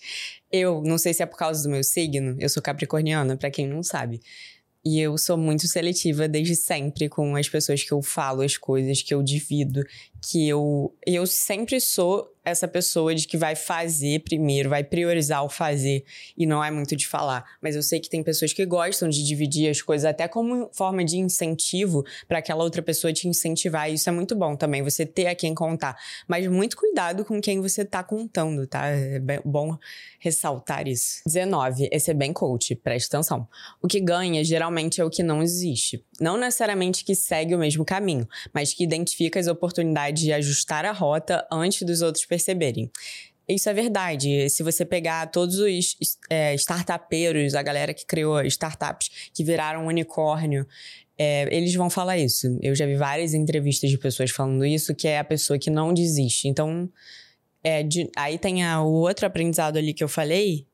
Eu, 0.52 0.82
não 0.82 0.98
sei 0.98 1.14
se 1.14 1.24
é 1.24 1.26
por 1.26 1.38
causa 1.38 1.64
do 1.64 1.70
meu 1.70 1.84
signo, 1.84 2.36
eu 2.40 2.50
sou 2.50 2.62
capricorniana, 2.62 3.38
para 3.38 3.50
quem 3.50 3.66
não 3.66 3.82
sabe. 3.82 4.20
E 4.84 5.00
eu 5.00 5.16
sou 5.18 5.38
muito 5.38 5.68
seletiva 5.68 6.28
desde 6.28 6.56
sempre 6.56 7.08
com 7.08 7.36
as 7.36 7.48
pessoas 7.48 7.84
que 7.84 7.92
eu 7.92 8.02
falo 8.02 8.42
as 8.42 8.58
coisas, 8.58 9.02
que 9.02 9.14
eu 9.14 9.22
divido, 9.22 9.86
que 10.22 10.48
eu. 10.48 10.96
Eu 11.06 11.26
sempre 11.26 11.80
sou 11.80 12.32
essa 12.44 12.68
pessoa 12.68 13.14
de 13.14 13.28
que 13.28 13.38
vai 13.38 13.56
fazer 13.56 14.24
primeiro, 14.24 14.70
vai 14.70 14.84
priorizar 14.84 15.44
o 15.44 15.50
fazer 15.50 16.04
e 16.36 16.46
não 16.46 16.64
é 16.64 16.72
muito 16.72 16.96
de 16.96 17.08
falar. 17.08 17.46
Mas 17.62 17.76
eu 17.76 17.84
sei 17.84 18.00
que 18.00 18.10
tem 18.10 18.24
pessoas 18.24 18.52
que 18.52 18.66
gostam 18.66 19.10
de 19.10 19.24
dividir 19.24 19.70
as 19.70 19.82
coisas 19.82 20.06
até 20.06 20.28
como 20.28 20.70
forma 20.74 21.04
de 21.04 21.18
incentivo 21.18 22.04
para 22.28 22.40
aquela 22.40 22.64
outra 22.64 22.82
pessoa 22.82 23.14
te 23.14 23.28
incentivar. 23.28 23.90
E 23.90 23.94
isso 23.94 24.10
é 24.10 24.12
muito 24.12 24.36
bom 24.36 24.56
também, 24.56 24.82
você 24.82 25.06
ter 25.06 25.28
a 25.28 25.36
quem 25.36 25.54
contar. 25.54 25.96
Mas 26.28 26.48
muito 26.48 26.76
cuidado 26.76 27.24
com 27.24 27.40
quem 27.40 27.62
você 27.62 27.86
tá 27.86 28.04
contando, 28.04 28.66
tá? 28.66 28.88
É 28.88 29.20
bom 29.46 29.78
ressaltar 30.20 30.88
isso. 30.88 31.22
19. 31.26 31.90
Esse 31.92 32.12
é 32.12 32.14
bem 32.14 32.34
coach, 32.34 32.76
preste 32.76 33.08
atenção. 33.08 33.48
O 33.82 33.88
que 33.88 34.00
ganha 34.00 34.44
geralmente 34.44 35.00
é 35.00 35.06
o 35.06 35.10
que 35.10 35.22
não 35.22 35.44
existe. 35.44 36.04
Não 36.20 36.38
necessariamente 36.38 37.04
que 37.04 37.16
segue 37.16 37.54
o 37.54 37.60
mesmo 37.60 37.86
caminho, 37.86 38.28
mas 38.54 38.74
que 38.74 38.84
identifica 38.84 39.40
as 39.40 39.48
oportunidades 39.48 40.11
de 40.12 40.32
ajustar 40.34 40.86
a 40.86 40.92
rota 40.92 41.46
antes 41.52 41.82
dos 41.84 42.02
outros 42.02 42.26
perceberem. 42.26 42.90
Isso 43.48 43.70
é 43.70 43.74
verdade. 43.74 44.50
Se 44.50 44.64
você 44.64 44.86
pegar 44.86 45.28
todos 45.32 45.58
os 45.60 45.96
é, 46.30 46.54
startupeiros, 46.56 47.54
a 47.56 47.62
galera 47.62 47.94
que 47.94 48.06
criou 48.06 48.42
startups 48.44 49.10
que 49.34 49.44
viraram 49.44 49.88
unicórnio, 49.88 50.66
é, 51.18 51.48
eles 51.56 51.74
vão 51.76 51.90
falar 51.90 52.18
isso. 52.18 52.58
Eu 52.62 52.74
já 52.76 52.86
vi 52.86 52.96
várias 52.96 53.34
entrevistas 53.34 53.90
de 53.90 53.98
pessoas 53.98 54.32
falando 54.32 54.66
isso, 54.66 54.96
que 54.96 55.08
é 55.08 55.20
a 55.20 55.24
pessoa 55.24 55.60
que 55.60 55.70
não 55.70 55.94
desiste. 55.94 56.48
Então, 56.48 56.90
É, 57.64 57.84
de- 57.84 58.10
aí 58.18 58.40
tem 58.40 58.64
a- 58.64 58.82
o 58.82 58.92
outro 58.92 59.24
aprendizado 59.24 59.78
ali 59.78 59.94
que 59.94 60.04
eu 60.04 60.08
falei, 60.10 60.66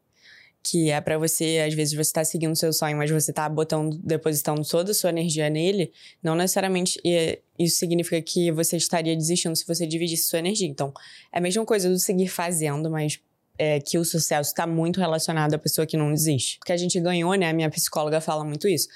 que 0.70 0.90
é 0.90 1.00
pra 1.00 1.18
você, 1.18 1.64
às 1.66 1.74
vezes 1.74 1.94
você 1.94 2.12
tá 2.12 2.24
seguindo 2.26 2.52
o 2.52 2.56
seu 2.56 2.74
sonho, 2.74 2.98
mas 2.98 3.10
você 3.10 3.32
tá 3.32 3.48
botando, 3.48 3.98
depositando 4.04 4.62
toda 4.68 4.92
a 4.92 4.94
sua 4.94 5.10
energia 5.10 5.50
nele, 5.50 5.92
não 6.22 6.36
necessariamente 6.36 7.00
é, 7.06 7.40
isso 7.58 7.78
significa 7.78 8.22
que 8.22 8.52
você 8.52 8.76
estaria 8.76 9.16
desistindo 9.16 9.56
se 9.56 9.66
você 9.66 9.88
dividisse 9.88 10.28
sua 10.28 10.40
energia. 10.40 10.68
Então, 10.68 10.94
é 11.32 11.38
a 11.38 11.42
mesma 11.42 11.66
coisa 11.66 11.90
do 11.90 11.98
seguir 11.98 12.28
fazendo, 12.28 12.90
mas 12.90 13.20
é, 13.58 13.80
que 13.80 13.98
o 13.98 14.04
sucesso 14.04 14.50
está 14.50 14.68
muito 14.68 15.00
relacionado 15.00 15.54
à 15.54 15.58
pessoa 15.58 15.88
que 15.88 15.96
não 15.96 16.12
desiste. 16.12 16.60
Porque 16.60 16.74
a 16.74 16.78
gente 16.78 17.00
ganhou, 17.00 17.34
né? 17.36 17.50
A 17.50 17.54
minha 17.54 17.70
psicóloga 17.70 18.20
fala 18.20 18.44
muito 18.44 18.68
isso. 18.68 18.88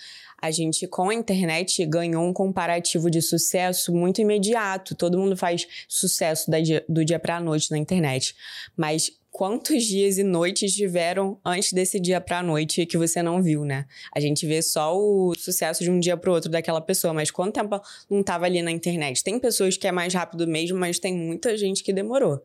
A 0.42 0.50
gente, 0.50 0.88
com 0.88 1.10
a 1.10 1.14
internet, 1.14 1.86
ganhou 1.86 2.28
um 2.28 2.34
comparativo 2.34 3.10
de 3.10 3.22
sucesso 3.22 3.94
muito 3.94 4.22
imediato. 4.22 4.96
Todo 4.96 5.18
mundo 5.18 5.38
faz 5.38 5.68
sucesso 5.88 6.50
dia- 6.50 6.84
do 6.90 7.06
dia 7.06 7.20
pra 7.20 7.40
noite 7.40 7.70
na 7.70 7.78
internet. 7.78 8.36
Mas 8.76 9.12
quantos 9.32 9.86
dias 9.86 10.18
e 10.18 10.24
noites 10.24 10.74
tiveram 10.74 11.40
antes 11.44 11.72
desse 11.72 12.00
dia 12.00 12.20
pra 12.20 12.44
noite 12.44 12.86
que 12.86 12.98
você 12.98 13.24
não 13.24 13.42
viu, 13.42 13.64
né? 13.64 13.86
A 14.14 14.20
gente 14.20 14.46
vê 14.46 14.62
só 14.62 14.96
o 14.96 15.34
sucesso 15.36 15.84
de 15.84 15.90
um 15.90 16.00
dia 16.00 16.18
pro 16.18 16.34
outro 16.34 16.52
daquela 16.52 16.82
pessoa, 16.82 17.14
mas 17.14 17.32
quanto 17.32 17.56
tempo 17.56 17.82
não 18.10 18.22
tava 18.22 18.46
ali 18.46 18.62
na 18.62 18.70
internet? 18.70 19.24
Tem 19.24 19.40
pessoas 19.40 19.78
que 19.78 19.88
é 19.88 19.92
mais 19.92 20.14
rápido 20.14 20.46
mesmo, 20.46 20.78
mas 20.78 21.00
tem 21.00 21.16
muita 21.16 21.58
gente 21.58 21.82
que 21.82 21.94
demorou. 21.94 22.44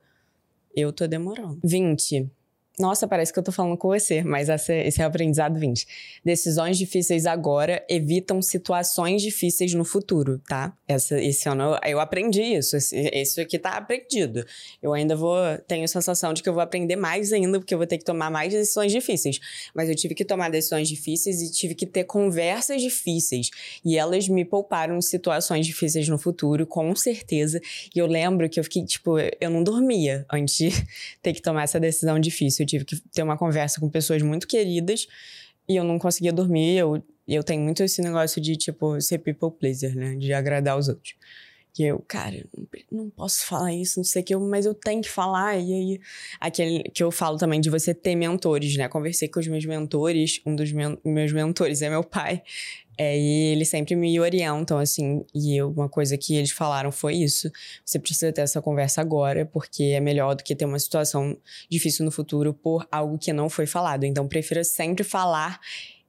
Eu 0.74 0.92
tô 0.92 1.06
demorando. 1.06 1.58
20. 1.64 2.30
Nossa, 2.78 3.08
parece 3.08 3.32
que 3.32 3.38
eu 3.38 3.42
tô 3.42 3.50
falando 3.50 3.74
com 3.78 3.88
você, 3.88 4.22
mas 4.22 4.50
esse 4.50 5.00
é, 5.00 5.04
o 5.04 5.08
aprendizado 5.08 5.58
20. 5.58 5.86
Decisões 6.22 6.76
difíceis 6.76 7.24
agora 7.24 7.82
evitam 7.88 8.42
situações 8.42 9.22
difíceis 9.22 9.72
no 9.72 9.82
futuro, 9.82 10.42
tá? 10.46 10.76
Essa, 10.86 11.18
esse 11.18 11.48
ano 11.48 11.62
eu, 11.62 11.92
eu 11.92 12.00
aprendi 12.00 12.42
isso. 12.42 12.76
Esse, 12.76 13.40
aqui 13.40 13.58
tá 13.58 13.70
aprendido. 13.70 14.44
Eu 14.82 14.92
ainda 14.92 15.16
vou. 15.16 15.38
Tenho 15.66 15.84
a 15.84 15.88
sensação 15.88 16.34
de 16.34 16.42
que 16.42 16.48
eu 16.50 16.52
vou 16.52 16.62
aprender 16.62 16.96
mais 16.96 17.32
ainda, 17.32 17.58
porque 17.58 17.72
eu 17.72 17.78
vou 17.78 17.86
ter 17.86 17.96
que 17.96 18.04
tomar 18.04 18.30
mais 18.30 18.52
decisões 18.52 18.92
difíceis. 18.92 19.40
Mas 19.74 19.88
eu 19.88 19.94
tive 19.94 20.14
que 20.14 20.24
tomar 20.24 20.50
decisões 20.50 20.86
difíceis 20.86 21.40
e 21.40 21.50
tive 21.50 21.74
que 21.74 21.86
ter 21.86 22.04
conversas 22.04 22.82
difíceis. 22.82 23.48
E 23.82 23.96
elas 23.96 24.28
me 24.28 24.44
pouparam 24.44 25.00
situações 25.00 25.66
difíceis 25.66 26.10
no 26.10 26.18
futuro, 26.18 26.66
com 26.66 26.94
certeza. 26.94 27.58
E 27.94 27.98
eu 27.98 28.06
lembro 28.06 28.50
que 28.50 28.60
eu 28.60 28.64
fiquei, 28.64 28.84
tipo, 28.84 29.16
eu 29.18 29.48
não 29.48 29.64
dormia 29.64 30.26
antes 30.30 30.56
de 30.58 30.68
ter 31.22 31.32
que 31.32 31.40
tomar 31.40 31.62
essa 31.62 31.80
decisão 31.80 32.20
difícil. 32.20 32.65
Eu 32.74 32.84
tive 32.84 32.84
que 32.84 33.08
ter 33.12 33.22
uma 33.22 33.36
conversa 33.36 33.80
com 33.80 33.88
pessoas 33.88 34.22
muito 34.22 34.46
queridas 34.46 35.06
e 35.68 35.76
eu 35.76 35.84
não 35.84 35.98
conseguia 35.98 36.32
dormir. 36.32 36.76
Eu, 36.76 37.02
eu 37.26 37.42
tenho 37.42 37.62
muito 37.62 37.82
esse 37.82 38.02
negócio 38.02 38.40
de, 38.40 38.56
tipo, 38.56 39.00
ser 39.00 39.18
people 39.18 39.50
pleaser, 39.50 39.94
né? 39.94 40.14
De 40.16 40.32
agradar 40.32 40.78
os 40.78 40.88
outros. 40.88 41.14
E 41.78 41.82
eu, 41.82 42.02
cara, 42.08 42.44
não- 42.90 43.10
posso 43.10 43.44
falar 43.44 43.72
isso, 43.74 43.98
não 43.98 44.04
sei 44.04 44.22
o 44.22 44.24
que, 44.24 44.34
eu- 44.34 44.40
mas 44.40 44.64
eu 44.66 44.74
tenho 44.74 45.02
que 45.02 45.10
falar. 45.10 45.56
E 45.56 45.72
aí, 45.72 46.00
aquele 46.40 46.82
que 46.84 47.02
eu 47.02 47.10
falo 47.10 47.36
também 47.36 47.60
de 47.60 47.68
você 47.68 47.92
ter 47.94 48.14
mentores, 48.14 48.76
né? 48.76 48.88
Conversei 48.88 49.28
com 49.28 49.40
os 49.40 49.46
meus 49.46 49.64
mentores, 49.66 50.40
um 50.46 50.54
dos 50.56 50.72
meus 50.72 51.32
mentores 51.32 51.82
é 51.82 51.90
meu 51.90 52.02
pai. 52.04 52.42
É, 52.98 53.14
e 53.18 53.52
eles 53.52 53.68
sempre 53.68 53.94
me 53.94 54.18
orientam, 54.18 54.78
assim, 54.78 55.22
e 55.34 55.54
eu- 55.54 55.68
uma 55.70 55.86
coisa 55.86 56.16
que 56.16 56.34
eles 56.34 56.50
falaram 56.50 56.90
foi 56.90 57.14
isso. 57.14 57.50
Você 57.84 57.98
precisa 57.98 58.32
ter 58.32 58.40
essa 58.40 58.62
conversa 58.62 59.02
agora, 59.02 59.44
porque 59.44 59.82
é 59.84 60.00
melhor 60.00 60.34
do 60.34 60.42
que 60.42 60.56
ter 60.56 60.64
uma 60.64 60.78
situação 60.78 61.36
difícil 61.68 62.06
no 62.06 62.10
futuro 62.10 62.54
por 62.54 62.88
algo 62.90 63.18
que 63.18 63.34
não 63.34 63.50
foi 63.50 63.66
falado. 63.66 64.04
Então, 64.04 64.26
prefira 64.26 64.64
sempre 64.64 65.04
falar 65.04 65.60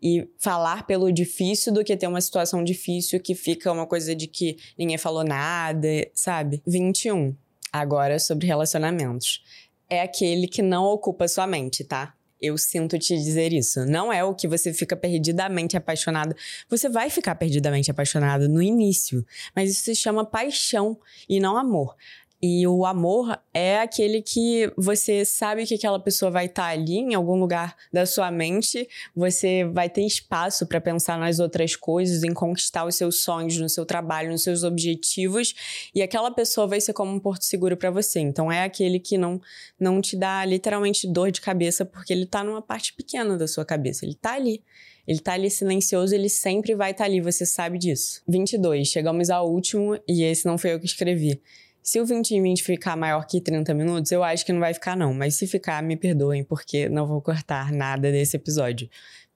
e 0.02 0.28
falar 0.38 0.86
pelo 0.86 1.12
difícil 1.12 1.74
do 1.74 1.84
que 1.84 1.98
ter 1.98 2.08
uma 2.08 2.22
situação 2.22 2.64
difícil 2.64 3.20
que 3.20 3.34
fica 3.36 3.72
uma 3.72 3.88
coisa 3.88 4.16
de 4.16 4.28
que 4.28 4.58
ninguém 4.78 4.98
falou 4.98 5.24
nada, 5.24 5.88
sabe? 6.14 6.62
21. 6.66 7.36
Agora 7.72 8.20
sobre 8.20 8.48
relacionamentos. 8.48 9.44
É 9.90 10.02
aquele 10.02 10.48
que 10.48 10.62
não 10.62 10.84
ocupa 10.86 11.28
sua 11.28 11.48
mente, 11.48 11.84
tá? 11.84 12.14
Eu 12.40 12.58
sinto 12.58 13.00
te 13.00 13.16
dizer 13.16 13.52
isso. 13.52 13.84
Não 13.86 14.14
é 14.14 14.24
o 14.24 14.36
que 14.36 14.48
você 14.48 14.72
fica 14.72 14.96
perdidamente 14.96 15.76
apaixonado. 15.76 16.36
Você 16.70 16.88
vai 16.88 17.10
ficar 17.10 17.34
perdidamente 17.36 17.90
apaixonado 17.90 18.48
no 18.48 18.62
início, 18.62 19.26
mas 19.56 19.72
isso 19.72 19.84
se 19.86 19.96
chama 19.96 20.24
paixão 20.24 21.00
e 21.28 21.40
não 21.40 21.58
amor. 21.58 21.96
E 22.40 22.68
o 22.68 22.86
amor 22.86 23.40
é 23.52 23.80
aquele 23.80 24.22
que 24.22 24.72
você 24.78 25.26
sabe 25.26 25.66
que 25.66 25.74
aquela 25.74 26.00
pessoa 26.00 26.30
vai 26.30 26.46
estar 26.46 26.68
ali 26.68 26.98
em 26.98 27.16
algum 27.16 27.36
lugar 27.36 27.76
da 27.92 28.06
sua 28.06 28.30
mente, 28.30 28.88
você 29.16 29.66
vai 29.66 29.90
ter 29.90 30.06
espaço 30.06 30.68
para 30.68 30.80
pensar 30.80 31.18
nas 31.18 31.40
outras 31.40 31.76
coisas, 31.76 32.24
em 32.24 32.34
conquistar 32.34 32.86
os 32.86 32.96
seus 32.96 33.22
sonhos, 33.24 33.58
no 33.58 33.68
seu 33.68 33.86
trabalho, 33.88 34.32
nos 34.32 34.44
seus 34.44 34.64
objetivos, 34.64 35.56
e 35.96 36.02
aquela 36.04 36.30
pessoa 36.30 36.68
vai 36.68 36.80
ser 36.80 36.94
como 36.94 37.12
um 37.12 37.20
porto 37.20 37.42
seguro 37.44 37.76
para 37.76 37.90
você. 37.90 38.20
Então 38.20 38.52
é 38.52 38.64
aquele 38.64 39.00
que 39.00 39.18
não 39.18 39.42
não 39.80 40.00
te 40.00 40.16
dá 40.16 40.46
literalmente 40.46 41.08
dor 41.08 41.32
de 41.32 41.42
cabeça 41.42 41.86
porque 41.86 42.14
ele 42.14 42.28
tá 42.28 42.44
numa 42.44 42.62
parte 42.62 42.94
pequena 42.94 43.36
da 43.36 43.48
sua 43.48 43.66
cabeça, 43.66 44.06
ele 44.06 44.16
tá 44.16 44.34
ali. 44.34 44.62
Ele 45.08 45.20
tá 45.20 45.34
ali 45.34 45.50
silencioso, 45.50 46.14
ele 46.14 46.28
sempre 46.28 46.76
vai 46.76 46.92
estar 46.92 47.06
ali, 47.06 47.22
você 47.22 47.46
sabe 47.46 47.78
disso. 47.78 48.22
22, 48.28 48.90
chegamos 48.90 49.30
ao 49.30 49.50
último 49.50 49.98
e 50.06 50.22
esse 50.22 50.46
não 50.46 50.58
foi 50.58 50.74
eu 50.74 50.80
que 50.80 50.86
escrevi. 50.86 51.42
Se 51.88 52.02
o 52.02 52.06
20 52.06 52.32
em 52.32 52.42
20 52.42 52.64
ficar 52.64 52.98
maior 52.98 53.26
que 53.26 53.40
30 53.40 53.74
minutos, 53.74 54.12
eu 54.12 54.22
acho 54.22 54.46
que 54.46 54.52
não 54.52 54.60
vai 54.60 54.74
ficar, 54.74 54.94
não. 54.94 55.14
Mas 55.14 55.36
se 55.36 55.48
ficar, 55.48 55.82
me 55.82 55.96
perdoem, 55.96 56.44
porque 56.44 56.90
não 56.90 57.08
vou 57.08 57.22
cortar 57.22 57.72
nada 57.72 58.12
desse 58.12 58.36
episódio. 58.36 58.90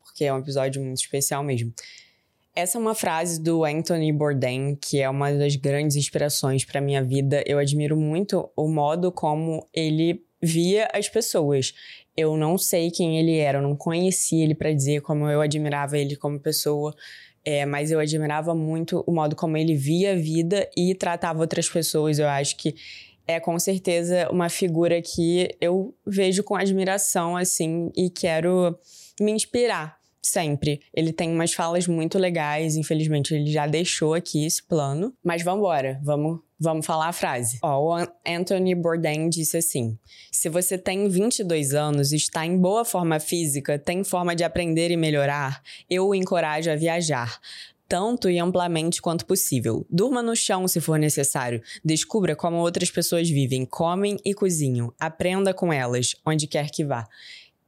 Porque 0.03 0.25
é 0.25 0.33
um 0.33 0.39
episódio 0.39 0.83
muito 0.83 0.99
especial 0.99 1.45
mesmo. 1.45 1.73
Essa 2.53 2.77
é 2.77 2.81
uma 2.81 2.93
frase 2.93 3.41
do 3.41 3.63
Anthony 3.63 4.11
Bourdain, 4.11 4.75
que 4.75 4.99
é 4.99 5.09
uma 5.09 5.31
das 5.31 5.55
grandes 5.55 5.95
inspirações 5.95 6.65
para 6.65 6.81
minha 6.81 7.01
vida. 7.01 7.41
Eu 7.47 7.57
admiro 7.57 7.95
muito 7.95 8.51
o 8.53 8.67
modo 8.67 9.13
como 9.13 9.65
ele 9.73 10.21
via 10.43 10.89
as 10.93 11.07
pessoas. 11.07 11.73
Eu 12.17 12.35
não 12.35 12.57
sei 12.57 12.91
quem 12.91 13.17
ele 13.17 13.37
era, 13.37 13.59
eu 13.59 13.61
não 13.61 13.77
conhecia 13.77 14.43
ele 14.43 14.55
para 14.55 14.73
dizer 14.73 14.99
como 14.99 15.25
eu 15.29 15.39
admirava 15.39 15.97
ele 15.97 16.17
como 16.17 16.37
pessoa. 16.37 16.93
É, 17.43 17.65
mas 17.65 17.91
eu 17.91 17.99
admirava 17.99 18.54
muito 18.54 19.04
o 19.08 19.12
modo 19.12 19.36
como 19.36 19.58
ele 19.58 19.75
via 19.75 20.13
a 20.13 20.15
vida 20.15 20.69
e 20.77 20.93
tratava 20.93 21.39
outras 21.39 21.67
pessoas. 21.67 22.19
Eu 22.19 22.27
acho 22.27 22.56
que 22.56 22.75
é 23.27 23.39
com 23.39 23.58
certeza 23.58 24.30
uma 24.32 24.49
figura 24.49 25.01
que 25.01 25.56
eu 25.60 25.95
vejo 26.06 26.43
com 26.43 26.56
admiração, 26.56 27.38
assim, 27.38 27.91
e 27.95 28.10
quero 28.10 28.77
me 29.19 29.32
inspirar 29.32 30.00
sempre. 30.21 30.81
Ele 30.93 31.12
tem 31.12 31.31
umas 31.31 31.53
falas 31.53 31.88
muito 31.88 32.17
legais, 32.19 32.75
infelizmente 32.75 33.34
ele 33.34 33.51
já 33.51 33.65
deixou 33.67 34.13
aqui 34.13 34.45
esse 34.45 34.62
plano. 34.63 35.13
Mas 35.23 35.43
vamos 35.43 35.60
embora, 35.60 35.99
vamos, 36.03 36.39
vamos 36.60 36.86
falar 36.86 37.07
a 37.07 37.13
frase. 37.13 37.57
Ó, 37.62 37.86
o 37.89 37.93
An- 37.93 38.07
Anthony 38.27 38.75
Bourdain 38.75 39.29
disse 39.29 39.57
assim: 39.57 39.97
se 40.31 40.47
você 40.49 40.77
tem 40.77 41.07
22 41.10 41.73
anos, 41.73 42.12
está 42.13 42.45
em 42.45 42.57
boa 42.57 42.86
forma 42.86 43.19
física, 43.19 43.79
tem 43.79 44.03
forma 44.03 44.36
de 44.36 44.43
aprender 44.43 44.91
e 44.91 44.97
melhorar, 44.97 45.62
eu 45.89 46.07
o 46.07 46.15
encorajo 46.15 46.69
a 46.69 46.75
viajar. 46.75 47.39
Tanto 47.89 48.29
e 48.29 48.39
amplamente 48.39 49.01
quanto 49.01 49.25
possível. 49.25 49.86
Durma 49.89 50.23
no 50.23 50.34
chão 50.34 50.65
se 50.65 50.79
for 50.79 50.97
necessário. 50.97 51.62
Descubra 51.84 52.38
como 52.38 52.55
outras 52.55 52.89
pessoas 52.89 53.29
vivem, 53.29 53.65
comem 53.65 54.15
e 54.23 54.34
cozinham. 54.34 54.93
Aprenda 54.97 55.53
com 55.53 55.73
elas, 55.73 56.15
onde 56.25 56.47
quer 56.47 56.69
que 56.71 56.86
vá. 56.86 57.05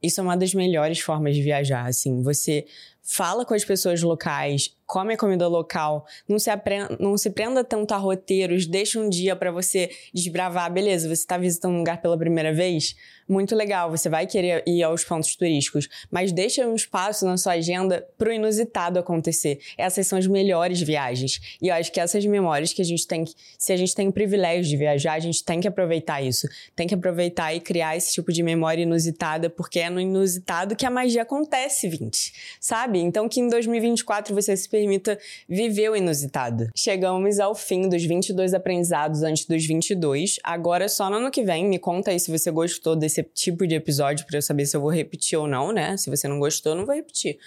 Isso 0.04 0.20
é 0.20 0.22
uma 0.22 0.36
das 0.36 0.54
melhores 0.54 1.00
formas 1.00 1.34
de 1.34 1.42
viajar, 1.42 1.86
assim. 1.86 2.22
Você 2.22 2.66
fala 3.02 3.44
com 3.44 3.52
as 3.52 3.64
pessoas 3.64 4.00
locais, 4.02 4.74
come 4.86 5.12
a 5.14 5.16
comida 5.16 5.46
local, 5.46 6.06
não 6.26 6.38
se, 6.38 6.48
apre- 6.48 6.88
não 6.98 7.18
se 7.18 7.28
prenda 7.30 7.62
tanto 7.62 7.92
a 7.92 7.98
roteiros, 7.98 8.66
deixa 8.66 8.98
um 8.98 9.08
dia 9.10 9.36
pra 9.36 9.50
você 9.50 9.90
desbravar. 10.12 10.72
Beleza, 10.72 11.14
você 11.14 11.26
tá 11.26 11.36
visitando 11.36 11.74
um 11.74 11.78
lugar 11.78 12.00
pela 12.00 12.16
primeira 12.16 12.52
vez? 12.52 12.96
Muito 13.26 13.54
legal, 13.54 13.90
você 13.90 14.08
vai 14.08 14.26
querer 14.26 14.62
ir 14.66 14.82
aos 14.82 15.02
pontos 15.02 15.34
turísticos, 15.34 15.88
mas 16.10 16.30
deixa 16.30 16.66
um 16.66 16.74
espaço 16.74 17.24
na 17.24 17.38
sua 17.38 17.54
agenda 17.54 18.06
pro 18.18 18.30
inusitado 18.30 18.98
acontecer. 18.98 19.58
Essas 19.78 20.06
são 20.06 20.18
as 20.18 20.26
melhores 20.26 20.82
viagens. 20.82 21.40
E 21.60 21.68
eu 21.68 21.74
acho 21.74 21.90
que 21.90 21.98
essas 21.98 22.24
memórias 22.26 22.74
que 22.74 22.82
a 22.82 22.84
gente 22.84 23.06
tem, 23.06 23.24
se 23.58 23.72
a 23.72 23.76
gente 23.76 23.94
tem 23.94 24.08
o 24.08 24.12
privilégio 24.12 24.64
de 24.64 24.76
viajar, 24.76 25.14
a 25.14 25.20
gente 25.20 25.42
tem 25.42 25.58
que 25.58 25.66
aproveitar 25.66 26.20
isso. 26.20 26.46
Tem 26.76 26.86
que 26.86 26.94
aproveitar 26.94 27.54
e 27.54 27.60
criar 27.60 27.96
esse 27.96 28.12
tipo 28.12 28.30
de 28.30 28.42
memória 28.42 28.82
inusitada, 28.82 29.48
porque 29.48 29.80
é 29.80 29.88
no 29.88 30.00
inusitado 30.00 30.76
que 30.76 30.84
a 30.84 30.90
magia 30.90 31.22
acontece, 31.22 31.88
20. 31.88 32.32
Sabe? 32.60 32.98
Então 32.98 33.26
que 33.26 33.40
em 33.40 33.48
2024 33.48 34.34
você 34.34 34.54
se 34.54 34.68
permita 34.68 35.18
viver 35.48 35.90
o 35.90 35.96
inusitado. 35.96 36.68
Chegamos 36.74 37.40
ao 37.40 37.54
fim 37.54 37.88
dos 37.88 38.04
22 38.04 38.52
aprendizados 38.52 39.22
antes 39.22 39.46
dos 39.46 39.64
22. 39.64 40.38
Agora 40.42 40.88
só 40.88 41.08
no 41.08 41.16
ano 41.16 41.30
que 41.30 41.42
vem, 41.42 41.66
me 41.66 41.78
conta 41.78 42.10
aí 42.10 42.20
se 42.20 42.30
você 42.30 42.50
gostou 42.50 42.94
desse 42.94 43.13
tipo 43.22 43.66
de 43.66 43.74
episódio 43.74 44.26
pra 44.26 44.38
eu 44.38 44.42
saber 44.42 44.66
se 44.66 44.76
eu 44.76 44.80
vou 44.80 44.90
repetir 44.90 45.38
ou 45.38 45.46
não, 45.46 45.72
né? 45.72 45.96
Se 45.96 46.10
você 46.10 46.26
não 46.26 46.38
gostou, 46.38 46.74
não 46.74 46.84
vou 46.84 46.94
repetir. 46.94 47.38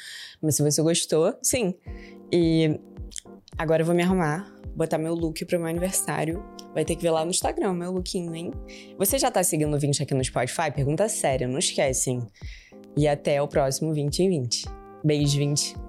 Mas 0.41 0.55
se 0.55 0.63
você 0.63 0.81
gostou, 0.81 1.35
sim. 1.41 1.75
E 2.31 2.79
agora 3.57 3.81
eu 3.81 3.85
vou 3.85 3.95
me 3.95 4.03
arrumar, 4.03 4.53
botar 4.75 4.97
meu 4.97 5.13
look 5.13 5.43
pro 5.45 5.59
meu 5.59 5.67
aniversário. 5.67 6.43
Vai 6.73 6.85
ter 6.85 6.95
que 6.95 7.01
ver 7.01 7.11
lá 7.11 7.25
no 7.25 7.31
Instagram, 7.31 7.73
meu 7.73 7.91
lookinho, 7.91 8.35
hein? 8.35 8.51
Você 8.97 9.17
já 9.17 9.31
tá 9.31 9.43
seguindo 9.43 9.75
o 9.75 9.79
20 9.79 10.03
aqui 10.03 10.13
no 10.13 10.23
Spotify? 10.23 10.71
Pergunta 10.73 11.09
séria, 11.09 11.47
não 11.47 11.57
esquece, 11.57 12.11
hein? 12.11 12.27
E 12.95 13.07
até 13.07 13.41
o 13.41 13.47
próximo 13.47 13.93
20 13.93 14.19
em 14.19 14.29
20. 14.29 14.65
Beijo, 15.03 15.37
20. 15.37 15.86